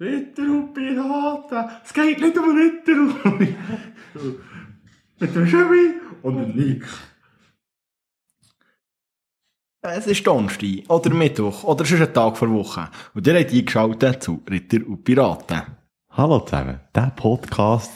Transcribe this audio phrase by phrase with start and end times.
[0.00, 3.40] Ritter und Piraten, es geht nicht um Ritter und...
[5.20, 6.84] Mit dem Chevy und dem Nick.
[9.82, 12.88] Es ist Donnerstag oder Mittwoch oder es ist ein Tag vor Woche.
[13.14, 15.62] Und ihr habt eingeschaltet zu Ritter und Piraten.
[16.10, 17.90] Hallo zusammen, der Podcast,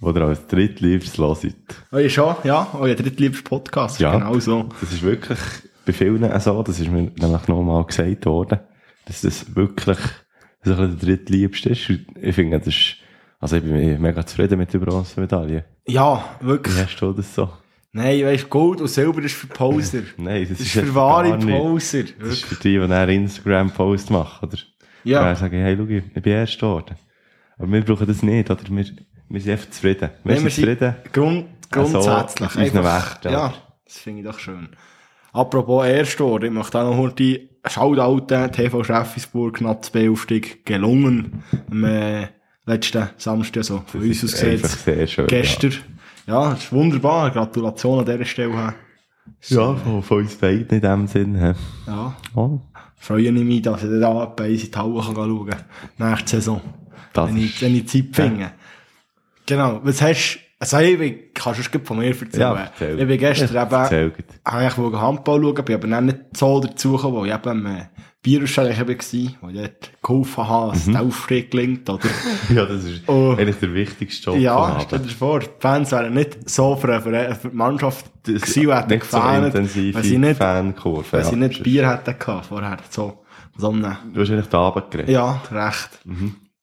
[0.00, 1.44] wo ihr als drittliebstes hört.
[1.90, 4.16] Euer schon, ja, euer drittliebster Podcast, Ja.
[4.18, 4.70] genau so.
[4.80, 5.38] Das ist wirklich
[5.84, 8.60] bei vielen so, das ist mir nämlich nochmal gesagt worden,
[9.04, 9.98] dass das wirklich
[10.64, 11.88] so ein der drittliebste ist.
[11.90, 12.96] Und Ich finde, das ist,
[13.40, 15.64] also ich bin mega zufrieden mit der Bronzemedaille.
[15.86, 16.76] Ja, Wie wirklich.
[16.76, 17.50] hast du das so?
[17.94, 20.02] Nein, weißt Gold und Silber ist für Poser.
[20.16, 21.36] Nein, das, Das ist echt für wahre.
[21.38, 22.04] Poser.
[22.18, 24.58] Das ist für die, die einen Instagram-Post machen, oder?
[25.04, 25.22] Ja.
[25.28, 25.34] Ja.
[25.36, 26.94] sagen, hey, schau, ich bin erst geworden.
[27.58, 28.62] Aber wir brauchen das nicht, oder?
[28.70, 28.84] Wir,
[29.28, 30.10] wir sind einfach zufrieden.
[30.24, 30.94] Wir Nein, sind zufrieden.
[31.12, 32.48] Grund, grundsätzlich.
[32.48, 34.68] Also, unseren Weg, ja, das finde ich doch schön.
[35.32, 41.42] Apropos Erstort, ich möchte auch noch heute Shoutouten, TV Schäffisburg, Natz B-Aufstieg, gelungen.
[41.70, 42.28] Am äh,
[42.66, 44.52] letzten Samstag, so von uns aus gesehen.
[44.52, 45.26] Einfach sehr schön.
[45.28, 45.72] Gestern.
[46.26, 47.30] Ja, das ist wunderbar.
[47.30, 48.52] Gratulation an dieser Stelle.
[48.52, 48.74] her.
[49.48, 51.34] Ja, ja von, von uns beiden in dem Sinn.
[51.34, 51.54] hä?
[51.86, 52.60] Ja, Oh,
[52.96, 56.10] freue ich mich, dass ich da bei uns in die Halle kann schauen kann.
[56.10, 56.60] Nächste Saison.
[57.14, 58.52] das wenn, ich, wenn ich Zeit finde.
[59.46, 59.80] Genau.
[59.82, 62.30] Was hast also ich bin, kannst du es von mir erzählen.
[62.40, 63.00] Ja, erzähl.
[63.00, 64.12] Ich bin gestern eben, Erzähl
[64.46, 67.48] habe ich wollte Handball schauen, bin aber dann nicht so dazu gekommen, weil ich eben
[67.48, 67.86] am äh,
[68.78, 70.92] eben war, wo ich dort geholfen habe, dass Mhm.
[70.92, 72.08] der Aufstieg gelingt, oder?
[72.54, 73.34] Ja, das ist Oh.
[73.36, 77.34] eigentlich der wichtigste Job ja, stell dir vor, die Fans wären nicht so für, für,
[77.34, 81.06] für die Mannschaft Das gewesen und hätten nicht so intensive wenn sie nicht, Fankurve.
[81.10, 81.26] wenn ja.
[81.26, 83.24] sie nicht Bier hätten gehabt vorher, so,
[83.56, 85.10] so eine, Du hast eigentlich den Abend geredet.
[85.10, 85.90] Ja, recht.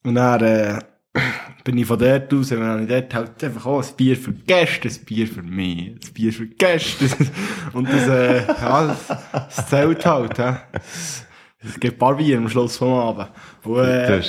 [0.02, 0.78] Und dann äh,
[1.70, 4.16] bin ich von dort aus, und dann habe ich dort halt einfach auch ein Bier
[4.16, 7.04] für Gäste, ein Bier für mich, ein Bier für Gäste.
[7.72, 10.36] Und das, äh, ja, das, das zählt halt.
[10.36, 10.52] He.
[11.62, 13.28] Es gibt ein paar Bier am Schluss vom Abend.
[13.62, 14.20] Und, äh,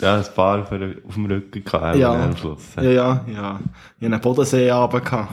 [0.00, 2.14] ja, ein paar für, auf dem Rücken gehabt, Ja.
[2.14, 2.62] am Schluss.
[2.76, 3.24] ja, ja, ja.
[3.28, 3.60] Ich hatte
[4.14, 5.32] einen Bodensee Abend gehabt.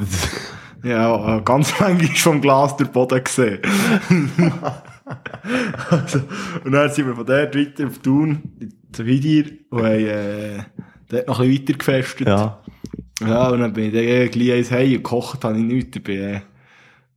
[0.84, 3.60] Ja, äh, ganz manchmal vom Glas durch den Boden gesehen.
[5.90, 6.20] also,
[6.66, 8.42] und dann sind wir von dort weiter auf Thun,
[8.92, 10.64] zu Widir, und haben, äh,
[11.14, 12.28] dort noch ein bisschen weiter gefestet.
[12.28, 12.60] Ja.
[13.22, 15.96] Ja, und dann bin ich dann gleich eins heim gekocht habe ich nichts.
[15.96, 16.42] Ich bin, äh,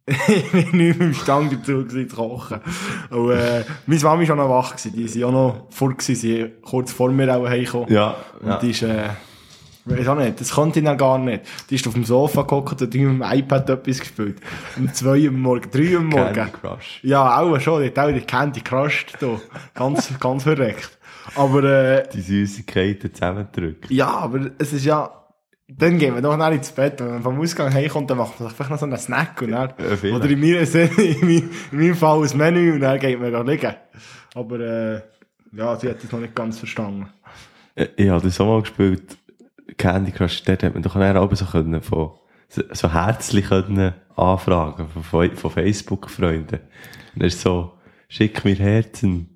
[0.29, 2.61] ich bin nicht mehr imstande dazu gewesen, zu kochen.
[3.11, 4.93] Und, äh, meine Mami war schon noch wach gewesen.
[4.95, 7.93] Die sind auch noch vor gewesen, sie kurz vor mir auch heimgekommen.
[7.93, 8.59] Ja, Und ja.
[8.59, 9.09] die ist, äh,
[9.87, 11.43] weiß auch nicht, das konnte ich dann gar nicht.
[11.71, 14.37] Die ist auf dem Sofa gehockt und hat mit dem iPad etwas gespielt.
[14.77, 16.35] Um zwei Uhr am Morgen, drei Uhr am Morgen.
[16.35, 17.01] Candy Crush.
[17.03, 19.41] Ja, auch schon, die hat auch die Candy Crushed da.
[19.75, 20.99] Ganz, ganz verreckt.
[21.35, 23.95] Aber, äh, Die Süßigkeiten zusammendrücken.
[23.95, 25.11] ja, aber es ist ja,
[25.69, 27.01] dann gehen wir doch nachher ins Bett.
[27.01, 29.51] Wenn man vom Ausgang heimkommt, dann macht man sich vielleicht noch so einen Snack und
[29.51, 29.73] dann,
[30.03, 33.21] Ja, oder in meiner Sinne, in, meinem- in meinem Fall ein Menü und dann geht
[33.21, 33.75] man da liegen.
[34.35, 35.01] Aber, äh,
[35.53, 37.09] ja, sie hat das noch nicht ganz verstanden.
[37.75, 39.17] Äh, Ich habe das auch mal gespielt.
[39.79, 42.13] Candy Crush, dort hat man doch dann auch so können von,
[42.49, 46.61] so, herzlich können anfragen von, von, von Facebook-Freunden.
[47.15, 47.73] Und er ist so,
[48.09, 49.36] schick mir Herzen.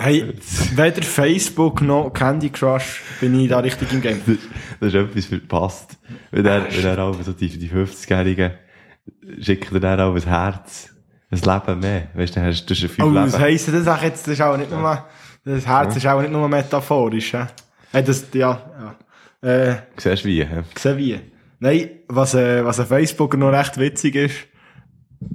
[0.00, 0.32] Hey,
[0.76, 4.20] weder Facebook noch Candy Crush bin ich da richtig im Game.
[4.24, 4.36] Das,
[4.80, 5.98] das ist etwas verpasst.
[6.30, 8.52] Wenn er, wenn er auch so die, die 50-Jährigen
[9.40, 10.94] schickt er dann auch ein Herz,
[11.30, 12.08] ein Leben mehr.
[12.14, 13.26] Weißt du, dann hast du schon fünf Oh, Leben.
[13.32, 14.24] was heisst das auch jetzt?
[14.28, 15.04] Das ist auch nicht nur,
[15.44, 17.46] das Herz ist auch nicht nur metaphorisch, hä?
[17.90, 18.94] Hey, das, ja,
[19.42, 19.48] ja.
[19.48, 20.44] Äh, Siehst wie?
[20.44, 20.62] hä?
[20.74, 21.20] gesehen wie?
[21.58, 24.36] Nein, was, äh, was an Facebook noch recht witzig ist,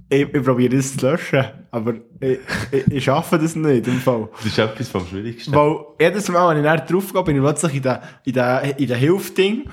[0.10, 2.40] ich, ich probiere das zu löschen, aber ich,
[2.72, 4.30] ich, ich schaffe das nicht im Fall.
[4.38, 5.54] Das ist etwas vom Schwierigsten.
[5.54, 8.80] Weil jedes Mal, wenn ich dann drauf gehe, bin ich plötzlich in der, in der,
[8.80, 9.70] in der Hilfding,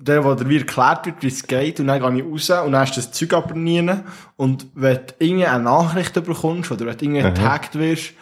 [0.00, 2.72] der, wo dir wie erklärt wird, wie es geht, und dann gehe ich raus und
[2.72, 3.88] dann hast du das Zeug aber nie.
[4.36, 8.12] Und wenn du irgendwie eine Nachricht bekommst, oder wenn du irgendwie getaggt wirst,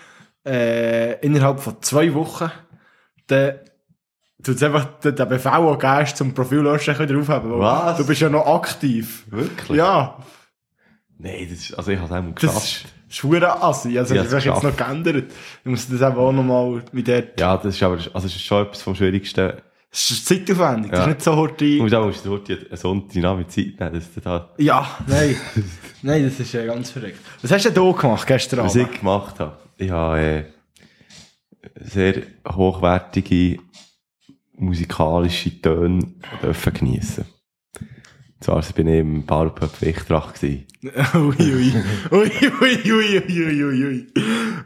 [0.46, 2.50] äh, innerhalb von zwei Wochen,
[3.26, 3.54] dann
[4.42, 7.58] tut es einfach den Befehl, den du zum Profil löschen, wieder aufheben.
[7.58, 7.96] Was?
[7.96, 9.24] Du bist ja noch aktiv.
[9.30, 9.76] Wirklich?
[9.76, 10.18] Ja,
[11.18, 12.64] Nein, das ist, also ich habe es einmal das geschafft.
[13.08, 13.98] ist schwer assi.
[13.98, 15.32] Also, Ich das hab's ist jetzt noch geändert.
[15.64, 18.42] Ich muss das eben auch nochmal mit der, Ja, das ist aber, also es ist
[18.42, 19.52] schon etwas vom Schwierigsten.
[19.90, 20.90] das ist zeitaufwendig.
[20.90, 21.04] Das Ja.
[21.06, 21.64] ist nicht so heute.
[21.76, 23.12] Du musst auch musst du heute einen Sonntag
[23.50, 25.36] Zeit nehmen, dass du da, Ja, nein.
[26.02, 27.18] nein, das ist äh, ganz verrückt.
[27.40, 28.90] Was hast denn du gemacht gestern was Abend?
[28.92, 29.56] ich gemacht habe.
[29.78, 30.44] Ich habe, äh,
[31.80, 33.58] sehr hochwertige
[34.54, 37.24] musikalische Töne dürfen geniessen.
[38.40, 40.66] Zwar bin ich im Powerpup Wichtrach gewesen.
[41.14, 41.72] ui, ui.
[42.10, 42.30] Ui,
[42.60, 44.06] ui, ui, ui, ui, ui.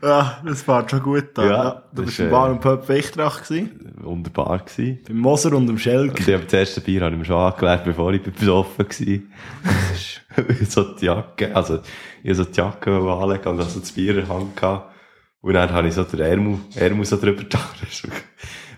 [0.02, 1.44] Ja, das war schon gut da.
[1.44, 3.92] Ja, Ja, du bist ist, im äh, Bar und Pub Wichtrach gewesen.
[4.02, 4.64] Wunderbar.
[4.76, 6.18] Beim Moser und dem Und Schelk.
[6.18, 10.50] ich habe das erste Bier habe ich mir schon angelegt, bevor ich besoffen war.
[10.60, 11.78] Ist so die Jacke, also,
[12.22, 14.94] ich habe so die Jacke anlegen und also das Bier in der Hand gehabt.
[15.42, 17.62] Und dann habe ich so den Ärmel, Ärmel so drüber getan.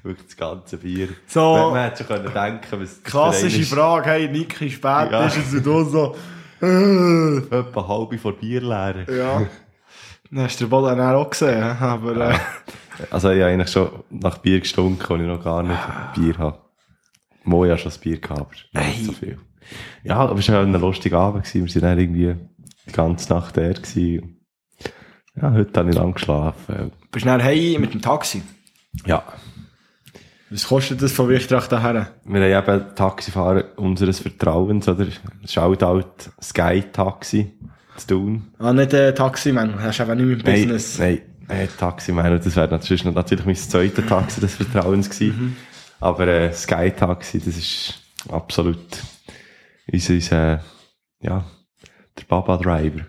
[0.03, 1.09] Wirklich- das ganze Bier.
[1.27, 1.41] So.
[1.57, 5.27] Man, man hätte schon können denken, was Klassische Frage, hey, Niki, spät Ja.
[5.27, 6.17] ist es und du so,
[6.61, 7.39] äh.
[7.57, 9.07] Etwa halbe vor Bier leeren.
[9.09, 9.43] ja.
[10.31, 12.39] Dann hast du den Boden auch gesehen, aber, äh,
[13.11, 15.79] Also ich habe eigentlich schon nach Bier gestunken, und ich noch gar nicht
[16.15, 16.59] Bier habe.
[17.45, 19.05] Mo ja schon das Bier gehabt, aber nicht Hey.
[19.05, 19.39] so viel.
[20.05, 21.45] Ja, aber es war ein lustiger Abend.
[21.45, 21.67] Gewesen.
[21.75, 22.35] Wir waren dann irgendwie
[22.87, 23.55] die ganze Nacht.
[23.55, 24.41] Gewesen.
[25.35, 26.93] Ja, heute habe ich lang geschlafen.
[27.11, 28.43] bist du dann hey mit dem Taxi?
[29.07, 29.23] Ja.
[30.53, 32.09] Was kostet das von Wichtrach daher?
[32.27, 35.07] Wir haben eben Taxifahrer unseres Vertrauens, oder?
[35.47, 37.55] Shoutout Sky Taxi
[37.97, 38.53] zu tun.
[38.59, 40.99] Ah, nicht äh, Taximan, hast du einfach nicht dem Nein, Business.
[40.99, 45.57] nein, nein, Taxi, meine, das wäre natürlich, natürlich mein zweites Taxi des Vertrauens gewesen.
[46.01, 47.95] Aber äh, Sky Taxi, das ist
[48.29, 48.79] absolut
[49.91, 50.61] unser, unser
[51.23, 51.45] ja,
[52.19, 53.07] der Baba-Driver.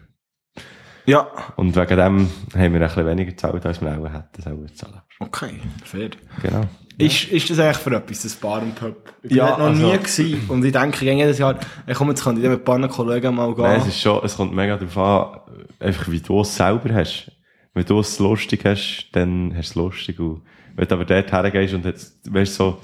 [1.06, 1.28] Ja.
[1.56, 5.02] Und wegen dem haben wir ein bisschen weniger gezahlt, als wir auch hätten sollen zahlen.
[5.20, 6.10] Okay, fair.
[6.42, 6.62] Genau.
[6.98, 8.96] Ist, ist das eigentlich für etwas, das Bar und Pub?
[9.24, 11.56] Ich bin Ja, dort noch also- nie gewesen und ich denke, ich gehe jedes Jahr,
[11.88, 13.64] ich komme jetzt kann ich mit ein paar Kollegen mal gehen.
[13.64, 15.40] Nein, es ist schon, es kommt mega darauf an,
[15.80, 17.32] einfach wie du es selber hast.
[17.74, 20.20] Wenn du es lustig hast, dann hast du es lustig.
[20.20, 20.44] Und
[20.76, 22.80] wenn du aber dort hergehst und jetzt, weißt du, so,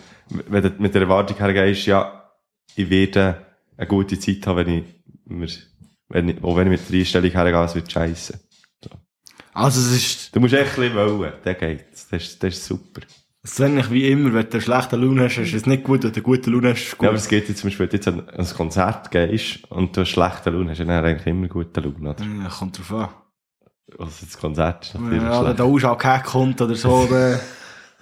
[0.48, 2.24] wenn du mit der Erwartung hergehst, ja,
[2.75, 3.45] ich werde
[3.77, 4.83] eine gute Zeit haben, wenn ich,
[5.25, 5.48] mir,
[6.10, 8.40] wenn ich, auch wenn ich mit der Einstellung hergehe, es wird scheiße.
[9.54, 12.08] also es ist, Du musst echt ein bisschen wollen, dann geht's.
[12.10, 13.02] Das ist, das ist super.
[13.44, 16.04] es ist ähnlich wie immer, wenn du eine schlechte Laune hast, ist es nicht gut,
[16.04, 17.04] wenn du eine gute Laune hast, ist es gut.
[17.04, 19.96] Ja, aber es geht jetzt zum Beispiel, wenn du jetzt an ein Konzert gehst und
[19.96, 22.24] du hast schlechte Laune, hast du dann eigentlich immer gute Laune, oder?
[22.24, 23.10] Ja, kommt drauf an.
[23.98, 25.60] Also das Konzert ist natürlich Ja, wenn schlecht.
[25.60, 27.40] der Ausschau kommt oder so, dann,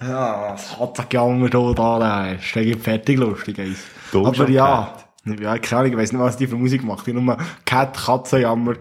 [0.02, 3.78] ja, es hat sich gejammert da, da, ist dann fertig lustig, eins.
[4.12, 4.94] Der Aber ja,
[5.40, 7.06] ja, keine Ahnung, ich weiss nicht, was die für Musik macht.
[7.08, 8.74] Ich nur Cat, Katzenjammer.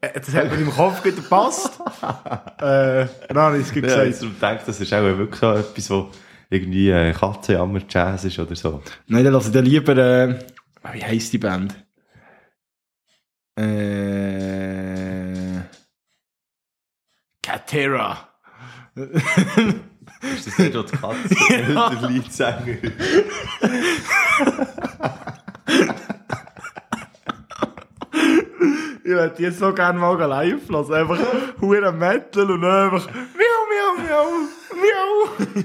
[0.00, 1.78] Äh, Das hat mir im Kopf gut gepasst.
[2.60, 4.06] äh, habe ich Ja, gesagt.
[4.06, 6.10] jetzt denke das ist auch wirklich so etwas, wo
[6.50, 8.82] irgendwie äh, Katzenjammer Jazz ist oder so.
[9.06, 10.38] Nein, dann lasse ich dann lieber, äh,
[10.92, 11.74] wie heisst die Band?
[13.56, 15.60] Äh,
[17.42, 18.28] Catera.
[18.94, 21.90] Ist das nicht, wo die Katze Ja.
[21.90, 22.76] der Leadsänger
[29.12, 30.94] Ich würde jetzt so gerne mal live lassen.
[30.94, 31.18] Einfach
[31.60, 34.24] hure Metal und dann einfach miau, miau, miau,
[34.74, 35.64] miau.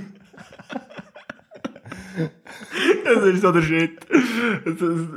[3.06, 4.00] das ist so der Shit.
[4.66, 5.08] Das ist,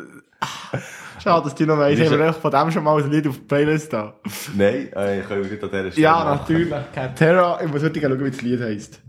[1.25, 3.37] schade, dass die noch ist Haben wir echt von dem schon mal ein Lied auf
[3.37, 4.15] die Playlist da?
[4.57, 6.39] Nein, äh, ich kann nicht an dieser Stelle Ja, machen.
[6.39, 6.75] natürlich.
[7.17, 9.01] Terra, ich muss heute schauen, wie das Lied heisst.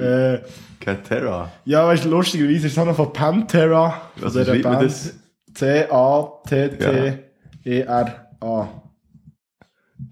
[0.00, 0.40] Äh,
[0.80, 1.52] Catera.
[1.66, 4.10] ja, weißt du, lustigerweise ist es auch noch von Pantera.
[4.16, 5.14] Was schreibt man das?
[8.40, 8.82] C-A-T-T-E-R-A.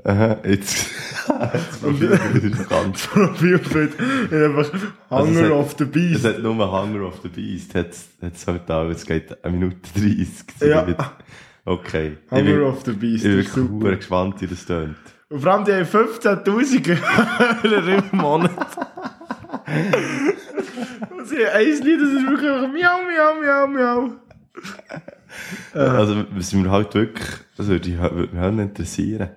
[0.07, 0.87] Aha, jetzt.
[1.53, 2.19] jetzt wieder
[2.69, 3.07] ganz.
[3.07, 3.93] Profilbild.
[4.27, 4.71] Ich einfach
[5.11, 6.25] Also Hunger hat- of the Beast.
[6.25, 7.75] Es hat nur Hunger of the Beast.
[7.75, 8.09] Hat's
[8.47, 10.29] halt da, es geht eine Minute 30.
[10.61, 10.87] Ja.
[11.67, 12.17] Okay.
[12.25, 13.25] ich bin, Hunger of the Beast.
[13.25, 13.97] ich bin super.
[13.97, 14.97] gespannt, wie das tönt.
[15.29, 18.51] Und vor allem die haben 15.000 Hörer im Monat.
[21.11, 24.11] Und sie haben ein Lied, das ist wirklich miau, miau, miau, miau.
[25.75, 29.31] Also, was mir halt wirklich, das würde mich würde mich halt interessieren.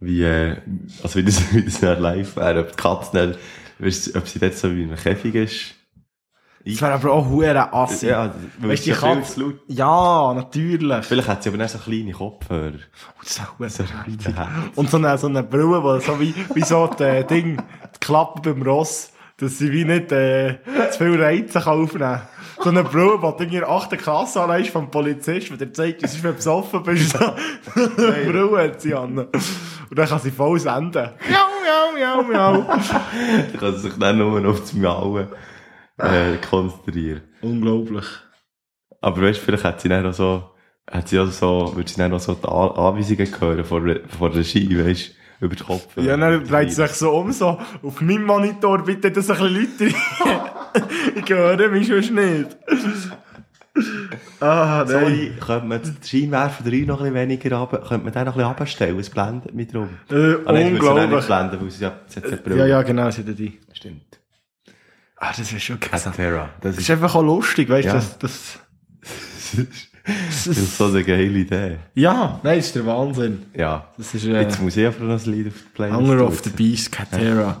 [0.00, 0.56] Wie, äh,
[1.02, 3.36] also wie das, wie das dann live wäre, ob die Katze dann,
[3.78, 5.74] weißt, ob sie jetzt so wie in einem Käfig ist.
[6.66, 8.08] Das wäre aber auch hure assig.
[8.08, 9.54] Ja, Weißt du, die Katze-.
[9.68, 11.04] Ja, natürlich.
[11.06, 12.72] Vielleicht hat sie aber dann so kleine Kopfhörer.
[13.22, 14.18] Das So herzig.
[14.18, 18.00] kleine Und so eine, so eine Brille, wo so wie, wie so die Ding, die
[18.00, 20.58] Klappe beim Ross, dass sie wie nicht, äh,
[20.90, 22.22] zu viel Reize kann aufnehmen kann.
[22.62, 22.90] So eine die
[23.38, 23.98] du in der 8.
[23.98, 27.16] Klasse anlegst vom Polizist, der zeigt, es ist, wenn du besoffen bist,
[27.96, 29.18] Brille hat sie an.
[29.18, 29.30] Und
[29.98, 31.10] dann kann sie voll senden.
[31.28, 32.62] Miau, miau, miau, miau.
[33.52, 35.28] Da kann sie sich dann nur auf das Miauen,
[35.98, 37.22] äh, konzentrieren.
[37.42, 38.06] Unglaublich.
[39.00, 40.50] Aber weißt du, vielleicht hat sie dann auch so,
[40.90, 44.00] hat sie auch so, würde sie dann auch so die An Anweisungen hören von, der-
[44.08, 45.08] von der Regie, weißt
[45.40, 45.88] du, über den Kopf.
[45.96, 49.54] Ja, dann dreht sie sich so um, so, auf meinem Monitor bitte das ein bisschen
[49.78, 49.94] Leute
[51.16, 52.56] Ich höre mich schon nicht.
[54.40, 54.88] Ah, nein.
[54.88, 58.32] Sorry, könnte man den Scheinwerfer 3 noch ein bisschen weniger runter, könnte man den noch
[58.34, 59.88] ein bisschen runterstellen, es blendet mich drum.
[60.10, 60.14] Äh,
[60.46, 61.26] Ah, nein, ja nicht unglaublich.
[61.26, 63.58] blenden, weil sie ja, sie hat keine Ja, ja, genau, sind die.
[63.72, 64.18] Stimmt.
[65.18, 66.04] Ah, das ist schon krass.
[66.04, 66.16] Das
[66.60, 67.94] Das ist, ist einfach auch lustig, weißt du, Ja.
[67.94, 68.58] das, das,
[70.06, 71.76] das ist so eine geile Idee.
[71.94, 73.42] ja, nein, ist der Wahnsinn.
[73.54, 73.88] Ja.
[73.98, 76.40] Das ist, äh, Jetzt muss ich einfach noch ein Lied auf die Playlist Hunger of
[76.44, 77.60] the Beast, Catera.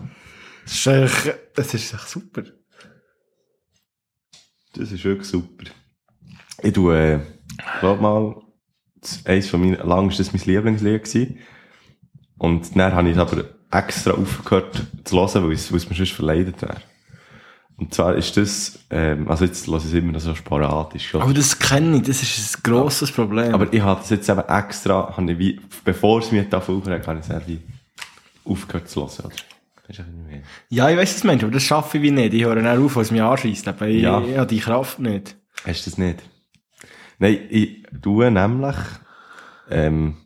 [0.64, 2.42] Das ist echt, das ist echt super.
[4.76, 5.64] Das ist wirklich super.
[6.62, 7.20] Ich tue, äh,
[7.80, 8.36] glaub mal,
[9.24, 11.38] eins von meinen, lang ist das mein Lieblingslied gewesen.
[12.38, 15.96] Und dann habe ich es aber extra aufgehört zu hören, weil es, weil es mir
[15.96, 16.80] sonst verleidet wäre.
[17.78, 21.10] Und zwar ist das, ähm, also jetzt lasse ich es immer noch so sporadisch.
[21.10, 21.20] Schon.
[21.20, 23.52] Aber das kenne ich, das ist ein grosses Problem.
[23.52, 27.06] Aber ich habe das jetzt eben extra, habe ich wie, bevor es mir da aufgeregt
[27.06, 27.60] habe ich es eher wie
[28.44, 29.26] aufgehört zu hören.
[29.26, 29.34] Oder?
[29.86, 30.40] Das ist bisschen mehr.
[30.68, 32.34] ja, ich was du meinst, aber das schaffe ich wie nicht.
[32.34, 33.68] Ich höre dann auf, was mich anschießt.
[33.68, 34.20] Aber ich, Ja.
[34.20, 35.36] ich habe die Kraft nicht.
[35.64, 36.22] Hast du das nicht?
[37.18, 38.76] Nein, ich tue nämlich
[39.70, 40.16] ähm,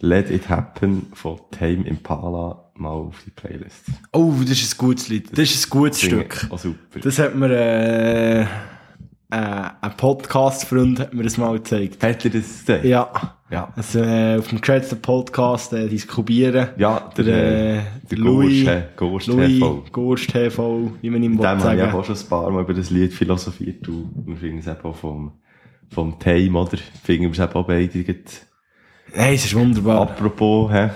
[0.00, 3.84] Let It Happen von Tame Impala mal auf die Playlist.
[4.12, 5.30] Oh, das ist ein gutes Lied.
[5.32, 6.46] Das ist ein gutes Stück.
[6.50, 6.98] Auch super.
[7.00, 8.46] Das hat mir, äh,
[9.30, 12.02] äh, ein Podcast-Freund hat mir das mal gezeigt.
[12.02, 12.84] Hat dir das gesagt?
[12.84, 13.10] Ja.
[13.50, 13.72] Ja.
[13.76, 16.68] Also, äh, auf dem geschätzten Podcast, äh, diskutieren.
[16.76, 19.84] Ja, der, Der, äh, äh, der Louis, TV.
[19.92, 22.62] Gurst TV, wie man ihm Mit dem habe ich sagen auch schon ein paar Mal
[22.62, 23.88] über das Lied philosophiert.
[23.88, 25.32] Und wir finden es eben auch vom,
[25.90, 26.76] vom Tame, oder?
[27.04, 28.04] Finden wir es eben auch beide.
[29.14, 30.02] Nein, es ist wunderbar.
[30.02, 30.90] Apropos, hä,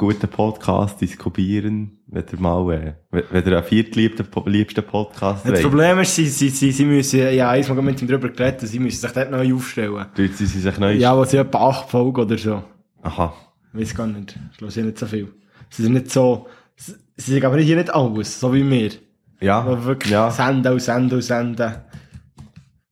[0.00, 5.52] guten Podcast diskutieren, wenn ihr mal, äh, wenn wenn ihr einen viertliebsten liebsten Podcast Das
[5.52, 5.62] wollt.
[5.62, 8.98] Problem ist, sie, sie, sie, sie müssen, ja, einmal mit ihm drüber geredet, sie müssen
[8.98, 10.06] sich dort neu aufstellen.
[10.14, 12.62] Tut sie sich neu Ja, was sind etwa acht Folgen oder so.
[13.02, 13.34] Aha.
[13.74, 14.38] Ich weiß gar nicht.
[14.54, 15.28] Ich höre nicht so viel.
[15.68, 18.90] Sie sind nicht so, sie sie sind aber hier nicht alles, so wie wir.
[19.42, 20.30] Ja, Aber wirklich ja.
[20.30, 21.74] senden und senden und senden.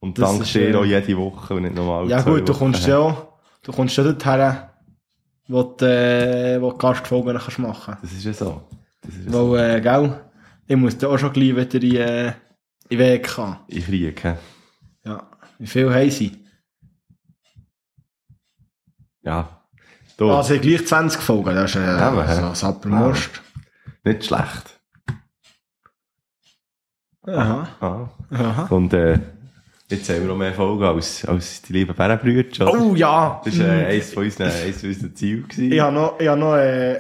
[0.00, 2.52] Und das dank ist, dir äh, auch jede Woche und nicht normal Ja gut, du
[2.52, 3.16] kommst ja
[3.62, 4.67] du kommst ja dorthin,
[5.48, 8.68] wo du, äh, wo du Gastfolgen kannst machen Das ist ja so.
[9.00, 9.52] Das ist ja so.
[9.52, 10.20] Weil, äh, gell,
[10.66, 12.34] ich muss da auch schon gleich wieder in, äh, in
[12.90, 13.56] den Weg haben.
[13.66, 14.36] Ich kriege, hä?
[15.04, 15.26] Ja.
[15.58, 16.44] Wie viel haben sie?
[19.22, 19.62] Ja.
[20.16, 23.14] Du, haben gleich 20 Folgen, das ist, äh, Ja, aber, so ein
[24.04, 24.80] nicht schlecht.
[27.26, 27.68] Aha.
[27.80, 28.08] Ah.
[28.30, 28.66] Aha.
[28.70, 29.18] Und, äh,
[29.90, 32.72] jetzt haben wir noch mehr Folgen als, als die lieben Bärenbrüder.
[32.72, 33.40] Oh ja!
[33.44, 35.48] Das war äh, eines von unseren, eines von unseren Zielen.
[35.48, 35.72] gewesen.
[35.72, 36.98] Ich habe noch, ich hab noch äh,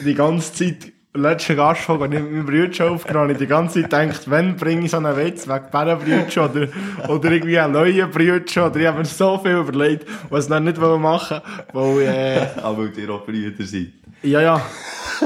[0.00, 3.90] die ganze Zeit, letzte Gastfolge, als ich mit meinem schon aufgenommen habe, die ganze Zeit
[3.90, 6.68] gedacht, wenn bringe ich so einen Witz wegen Bärenbrütsch oder,
[7.08, 10.60] oder irgendwie einen neuen Brütsch oder ich habe mir so viel überlegt, was ich noch
[10.60, 11.40] nicht machen
[11.72, 13.88] wollte, weil, äh, Aber weil ihr auch Brüder seid.
[14.22, 14.60] Ja, ja.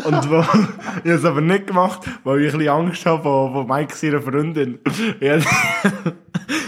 [0.05, 3.53] Und wo, ich habe es aber nicht gemacht, weil ich ein bisschen Angst habe von,
[3.53, 4.79] von Mike seiner Freundin.
[5.21, 6.15] Ich, hab-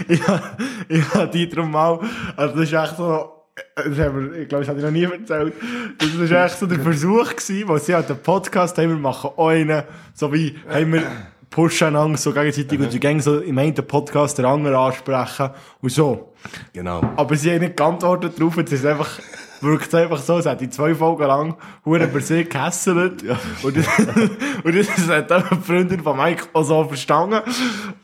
[0.09, 1.99] ich, hab- ich habe die drum mal,
[2.37, 3.31] also das ist echt so,
[3.76, 5.52] das haben wir, ich glaube, das habe ich noch nie erzählt.
[5.99, 9.31] Das war echt so der Versuch gewesen, wo sie halt den Podcast haben, wir machen
[9.37, 9.83] einen,
[10.14, 11.02] so wie, haben wir
[11.50, 15.50] pushen einander so gegenseitig und sie gehen so im einen Podcast den anderen ansprechen
[15.83, 16.33] und so.
[16.73, 17.00] Genau.
[17.16, 19.19] Aber sie haben nicht geantwortet drauf, jetzt ist einfach,
[19.64, 23.23] wirkt es einfach so, es hat die zwei Folgen lang hure über sie gehässelt.
[23.62, 23.87] Und, das,
[24.64, 27.40] und das hat dann die Freundin von Mike auch so verstanden.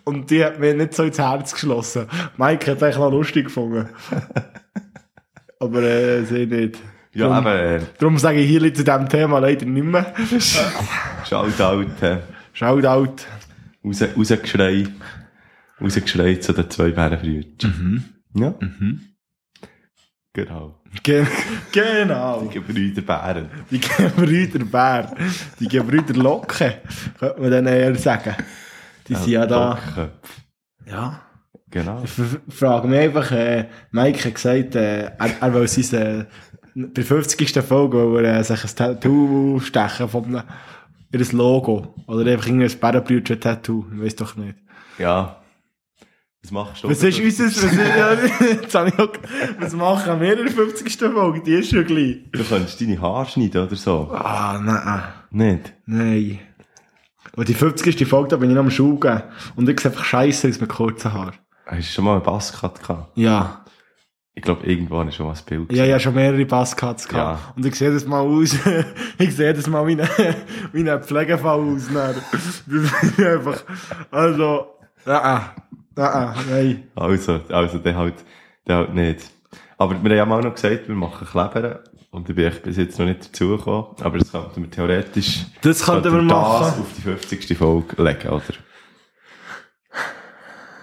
[0.04, 2.06] Und die hat mir nicht so ins Herz geschlossen.
[2.36, 3.88] Mike hat es eigentlich noch lustig gefunden.
[5.60, 6.78] Aber äh, sie nicht.
[7.12, 10.14] Ja, Drum- aber, äh, Darum sage ich hier zu diesem Thema leider nicht mehr.
[11.28, 12.18] Shoutout, äh,
[12.52, 13.14] Shoutout.
[13.84, 14.86] raus, rausgeschrei,
[15.80, 18.04] rausgeschrei zu den zwei Bärenbrüdern.
[18.34, 18.54] Ja.
[20.44, 20.80] Genau.
[21.02, 21.26] Ge
[21.72, 22.42] genau.
[22.42, 23.50] Die Gebrüder Bären.
[23.70, 25.14] Die Gebrüder Bär.
[25.58, 26.74] Die Gebrüder Locke,
[27.18, 28.34] könnte man dann eher sagen.
[29.06, 29.74] Die sind ja da.
[29.74, 30.10] Docken.
[30.86, 31.20] Ja.
[31.70, 32.02] Genau.
[32.02, 32.10] Ich
[32.52, 36.24] frage mich einfach, äh, Mike hat gesagt, äh, er, er will sein, äh,
[36.74, 37.62] bei der 50.
[37.62, 40.42] Folge, will er äh, sich ein Tattoo stechen von einem,
[41.12, 41.94] ihr Logo.
[42.08, 43.86] Oder einfach irgendein Bärenbrütchen-Tattoo.
[43.94, 44.56] Ich weiß doch nicht.
[44.98, 45.39] Ja.
[46.42, 46.88] Was machst du?
[46.88, 48.12] Was ist unser, was, ist, ja,
[48.62, 49.12] jetzt habe ich auch,
[49.58, 50.96] was machen wir in der 50.
[50.98, 51.42] Folge?
[51.42, 52.18] Die ist schon gleich.
[52.32, 54.10] Du könntest deine Haare schneiden oder so.
[54.10, 55.02] Ah, nein.
[55.30, 55.74] Nicht?
[55.84, 56.38] Nein.
[57.36, 58.06] Und die 50.
[58.06, 59.22] Folge, da bin ich noch am Schuh gegeben.
[59.54, 61.34] Und ich sehe einfach scheiße aus mit kurzen Haaren.
[61.66, 63.16] Hast du schon mal einen Basscut gehabt?
[63.16, 63.64] Ja.
[64.34, 67.40] Ich glaube, irgendwo habe ich schon mal ein Bild Ja, ja, schon mehrere Basscuts gehabt.
[67.40, 67.52] Ja.
[67.54, 68.56] Und ich sehe das mal aus,
[69.18, 70.08] ich sehe das mal wie ein,
[70.72, 71.88] wie ein Pflegefall aus.
[71.92, 72.14] dann.
[72.32, 72.62] Das
[73.10, 73.62] ist einfach,
[74.10, 74.66] also,
[75.04, 75.54] ja,
[75.96, 76.84] ja, nein.
[76.94, 78.14] Also, also, der halt,
[78.66, 79.30] der halt nicht.
[79.78, 81.80] Aber wir haben ja mal noch gesagt, wir machen Kleber.
[82.10, 83.86] Und ich bin echt bis jetzt noch nicht dazugekommen.
[84.02, 86.80] Aber das könnten wir theoretisch, Das könnten wir könnten das machen.
[86.82, 87.56] auf die 50.
[87.56, 88.42] Folge legen, oder?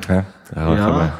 [0.07, 0.85] Ja, dann Ja.
[0.89, 1.11] kommen-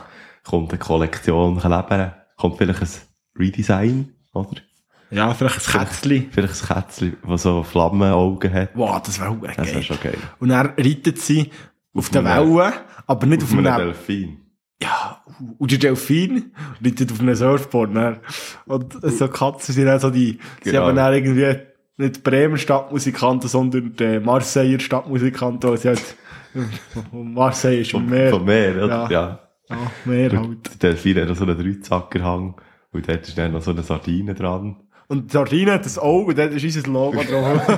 [0.44, 2.15] kommt eine Kollektion Kleber.
[2.38, 2.89] Kommt vielleicht ein
[3.38, 4.62] Redesign, oder?
[5.10, 6.29] Ja, vielleicht ein Kätzchen.
[6.32, 8.70] Vielleicht ein Kätzchen, das so Flammenaugen hat.
[8.75, 9.65] Wow, das wäre auch Das geil.
[9.67, 10.17] wäre schon geil.
[10.39, 11.50] Und dann reitet sie
[11.98, 12.74] auf der Welle,
[13.06, 14.38] aber nicht auf, Auf einem Delfin.
[14.82, 15.22] ja,
[15.58, 16.51] und der Delfin
[16.84, 18.20] reitet auf einem Surfboard, ne?
[18.66, 20.86] Und so Katzen sind dann so die, sie Genau.
[20.88, 21.56] haben dann irgendwie
[21.98, 26.16] nicht Bremer Stadtmusikanten, sondern die Marseiller Stadtmusikanten, weil sie halt,
[27.12, 28.30] Marseille ist schon mehr.
[28.32, 28.88] Von mehr, oder?
[28.88, 29.10] Ja.
[29.10, 29.39] Ja.
[29.70, 30.82] Ja, mehr halt.
[30.82, 32.56] Der Delfin hat noch so einen Dreizackerhang.
[32.94, 34.77] Und dort ist dann noch so eine Sardine dran.
[35.10, 37.62] Und die Sardine hat das Auge und dort ist unser Logo drauf.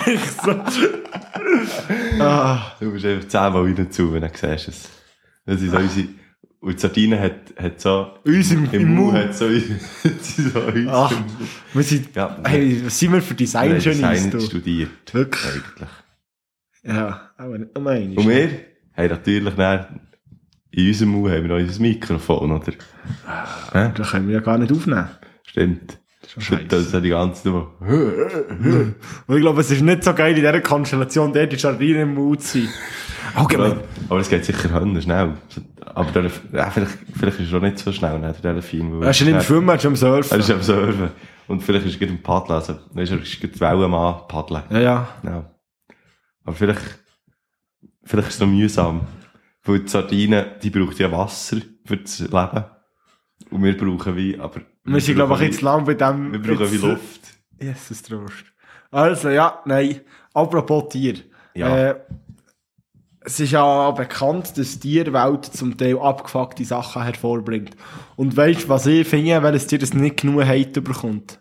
[0.06, 0.52] ich so.
[2.20, 4.90] Ah, Du bist einfach zehnmal rein zu, wenn du siehst es.
[5.46, 6.08] Das ist unsere,
[6.60, 9.48] und die Sardine hat, hat so, uns im, im im Mund hat so,
[10.22, 11.12] so Ach,
[11.72, 15.44] wir sind, Ja, hey, was sind wir für Design-Genies, Design studiert, Wirklich?
[15.54, 15.88] eigentlich.
[16.82, 18.18] Ja, aber nicht nur einmal.
[18.18, 18.50] Und wir
[18.94, 20.00] haben natürlich dann,
[20.70, 22.72] in unserem Mund haben wir noch unser Mikrofon, oder?
[23.72, 23.92] Hä?
[23.94, 25.08] Da können wir ja gar nicht aufnehmen.
[25.44, 25.98] Stimmt.
[26.38, 26.76] Scheisse.
[26.76, 30.60] ist die ganze Zeit so, Und ich glaube, es ist nicht so geil, in dieser
[30.60, 32.68] Konstellation dort die Sardine im Mund zu sein.
[33.34, 33.80] Allgemein.
[34.08, 35.34] aber es geht sicher höher schnell.
[35.94, 39.02] Aber der, ja, vielleicht, vielleicht ist er auch nicht so schnell, ne, der Delfin.
[39.02, 40.32] Er ist nicht im Schwimmen, er ist am Surfen.
[40.32, 41.10] Er ist am Surfen.
[41.48, 44.62] Und vielleicht ist er gerade im Paddeln, also, er ist gerade Wellen am Paddeln.
[44.70, 45.08] Ja, ja.
[45.24, 45.50] Ja.
[46.44, 46.82] Aber vielleicht,
[48.04, 49.02] vielleicht ist es noch mühsam.
[49.64, 52.64] Weil die Sardine, die braucht ja Wasser für das Leben.
[53.50, 54.60] Und wir brauchen wie, aber...
[54.84, 56.32] Wir sind, glaube ich, jetzt lang bei dem...
[56.32, 57.20] Wir brauchen wie Luft.
[57.60, 58.44] Jesus Trost.
[58.90, 60.00] Also, ja, nein.
[60.34, 61.14] Apropos Tier.
[61.54, 61.90] Ja.
[61.90, 62.00] Äh,
[63.22, 67.76] es ist ja bekannt, dass die Tierwelt zum Teil abgefuckte Sachen hervorbringt.
[68.16, 71.40] Und weißt du, was ich finde, weil es Tier das nicht genug Hate bekommt?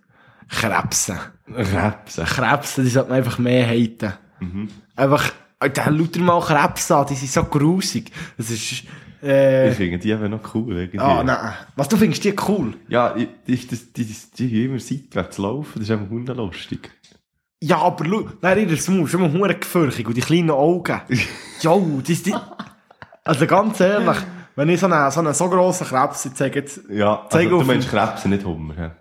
[0.50, 1.20] Krebsen.
[1.46, 2.26] Krebsen.
[2.26, 4.14] Krebsen, die sollten man einfach mehr haten.
[4.40, 4.70] Mhm.
[4.96, 8.12] Einfach, Alter, lauter mal Krebs an, die sind so grusig.
[8.38, 8.84] Das ist,
[9.22, 11.00] äh, Ich finde die eben noch cool, irgendwie.
[11.00, 11.54] ah, nein.
[11.76, 12.76] Was, du findest die cool?
[12.88, 16.90] Ja, die, die, die, die, die immer seitwärts laufen, das ist einfach hundelustig.
[17.62, 21.02] Ja, aber schau, nein, ihr Maul ist immer hure gefürchtig und die kleinen Augen.
[21.62, 22.34] Jo, die, die,
[23.26, 24.18] also ganz ehrlich,
[24.56, 27.90] wenn ich so einen so, einen so grossen Krebs zeige jetzt, Ja, also, du meinst
[27.90, 28.76] Krebsen, nicht Hummer.
[28.78, 28.96] Ja.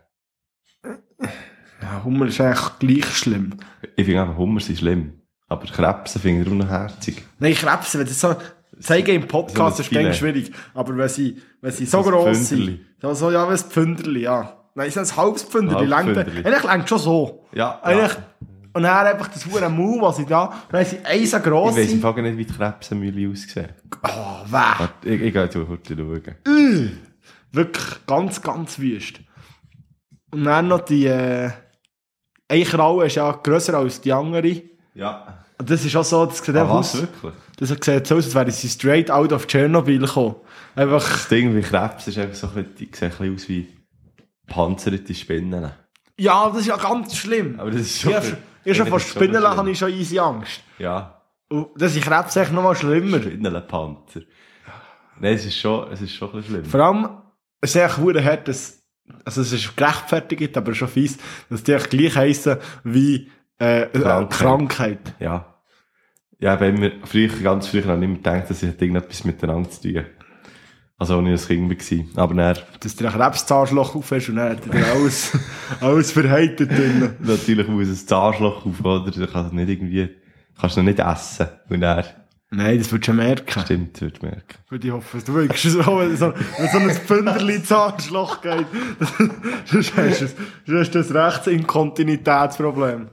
[1.82, 3.54] ja, Hummel ist eigentlich gleich schlimm.
[3.94, 5.17] Ich finde einfach, Hummer sind schlimm.
[5.48, 7.24] Aber Krebsen finde ich noch herzig.
[7.38, 8.36] Nein, Krebs, wenn das so,
[8.80, 10.12] zeigen im Podcast So ist Filet.
[10.14, 14.22] schwierig, aber wenn sie, wenn sie so gross sind, so, so, ja, wie ein Pfünderli,
[14.22, 14.54] ja.
[14.74, 16.44] Nein, ist ein halbes Pfünderli, Pfünderli.
[16.44, 17.44] eigentlich längt schon so.
[17.52, 18.24] Ja, Eigentlich, ja.
[18.74, 21.76] und dann einfach das hure Maul, was sie da, wenn sie eins so gross Ich
[21.78, 23.68] weiss im sind, Fall gar nicht, wie die Krebsenmühle aussehen.
[24.04, 24.84] oh, weh.
[25.14, 26.98] Ich, ich gehe jetzt mal kurz schauen.
[27.52, 29.20] Wirklich ganz, ganz wüst.
[30.30, 31.50] Und dann noch die, äh,
[32.48, 34.62] eine Kralle ist ja grösser als die andere.
[34.98, 35.44] Ja.
[35.58, 37.32] Und das ist auch so, das sieht Ah, einfach was, aus, wirklich?
[37.58, 40.36] das sieht so aus, als wären sie straight out of Tschernobyl gekommen.
[40.74, 43.68] Einfach, Das Ding wie Krebs ist einfach so ein bisschen, sehen ein bisschen aus wie
[44.46, 45.70] panzerte Spinnen.
[46.18, 47.58] ja, das ist ja ganz schlimm.
[47.60, 48.14] Aber das ist schon...
[48.14, 50.60] Habe ich schon vor Spinnen habe ich schon easy Angst.
[50.78, 51.22] Ja.
[51.48, 53.20] Und das ist Krebs echt noch mal schlimmer.
[53.20, 54.20] Spinnenpanzer.
[55.20, 56.64] Nein, es ist schon, es ist schon ein bisschen schlimm.
[56.66, 57.08] Vor allem,
[57.60, 58.82] es ist echt verdammt hart, dass,
[59.24, 64.30] also es ist gerechtfertigt, aber schon fies, dass die gleich heissen wie, äh, Krankheit.
[64.30, 64.30] Krankheit.
[64.30, 65.14] Krankheit.
[65.20, 65.54] Ja.
[66.40, 69.82] Ja, wenn wir früher, ganz früher noch nicht mehr gedacht, dass es irgendetwas miteinander zu
[69.92, 70.04] tun.
[70.96, 72.24] Also, als ich ein Kind war.
[72.24, 75.36] Aber dann, dass du ein Krebszahnschloch aufhast und dann hat er dir alles,
[75.80, 77.14] alles verheitet drin.
[77.20, 79.10] natürlich muss ein Zahnschloch auf, oder?
[79.10, 80.08] Du kannst nicht irgendwie,
[80.60, 81.46] kannst noch nicht essen.
[81.68, 82.04] Und er,
[82.50, 83.60] Nein, das würdest du merken.
[83.60, 84.58] stimmt, würdest du merken.
[84.70, 88.66] Und ich hoffe, du wirkst so, wenn so, wenn so ein Pfünderli Zahnschloch geht.
[89.66, 93.08] Sonst hast du ein Rechtsinkontinuitätsproblem.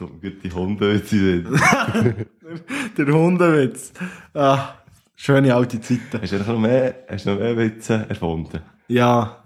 [0.00, 1.60] Kommt gut die Hunde jetzt in den-
[2.96, 3.92] Der Hundewitz.
[4.34, 4.70] Ah,
[5.14, 6.20] schöne alte Zeiten.
[6.22, 8.60] Hast du noch mehr, hast du noch mehr Witze erfunden?
[8.88, 9.44] Ja,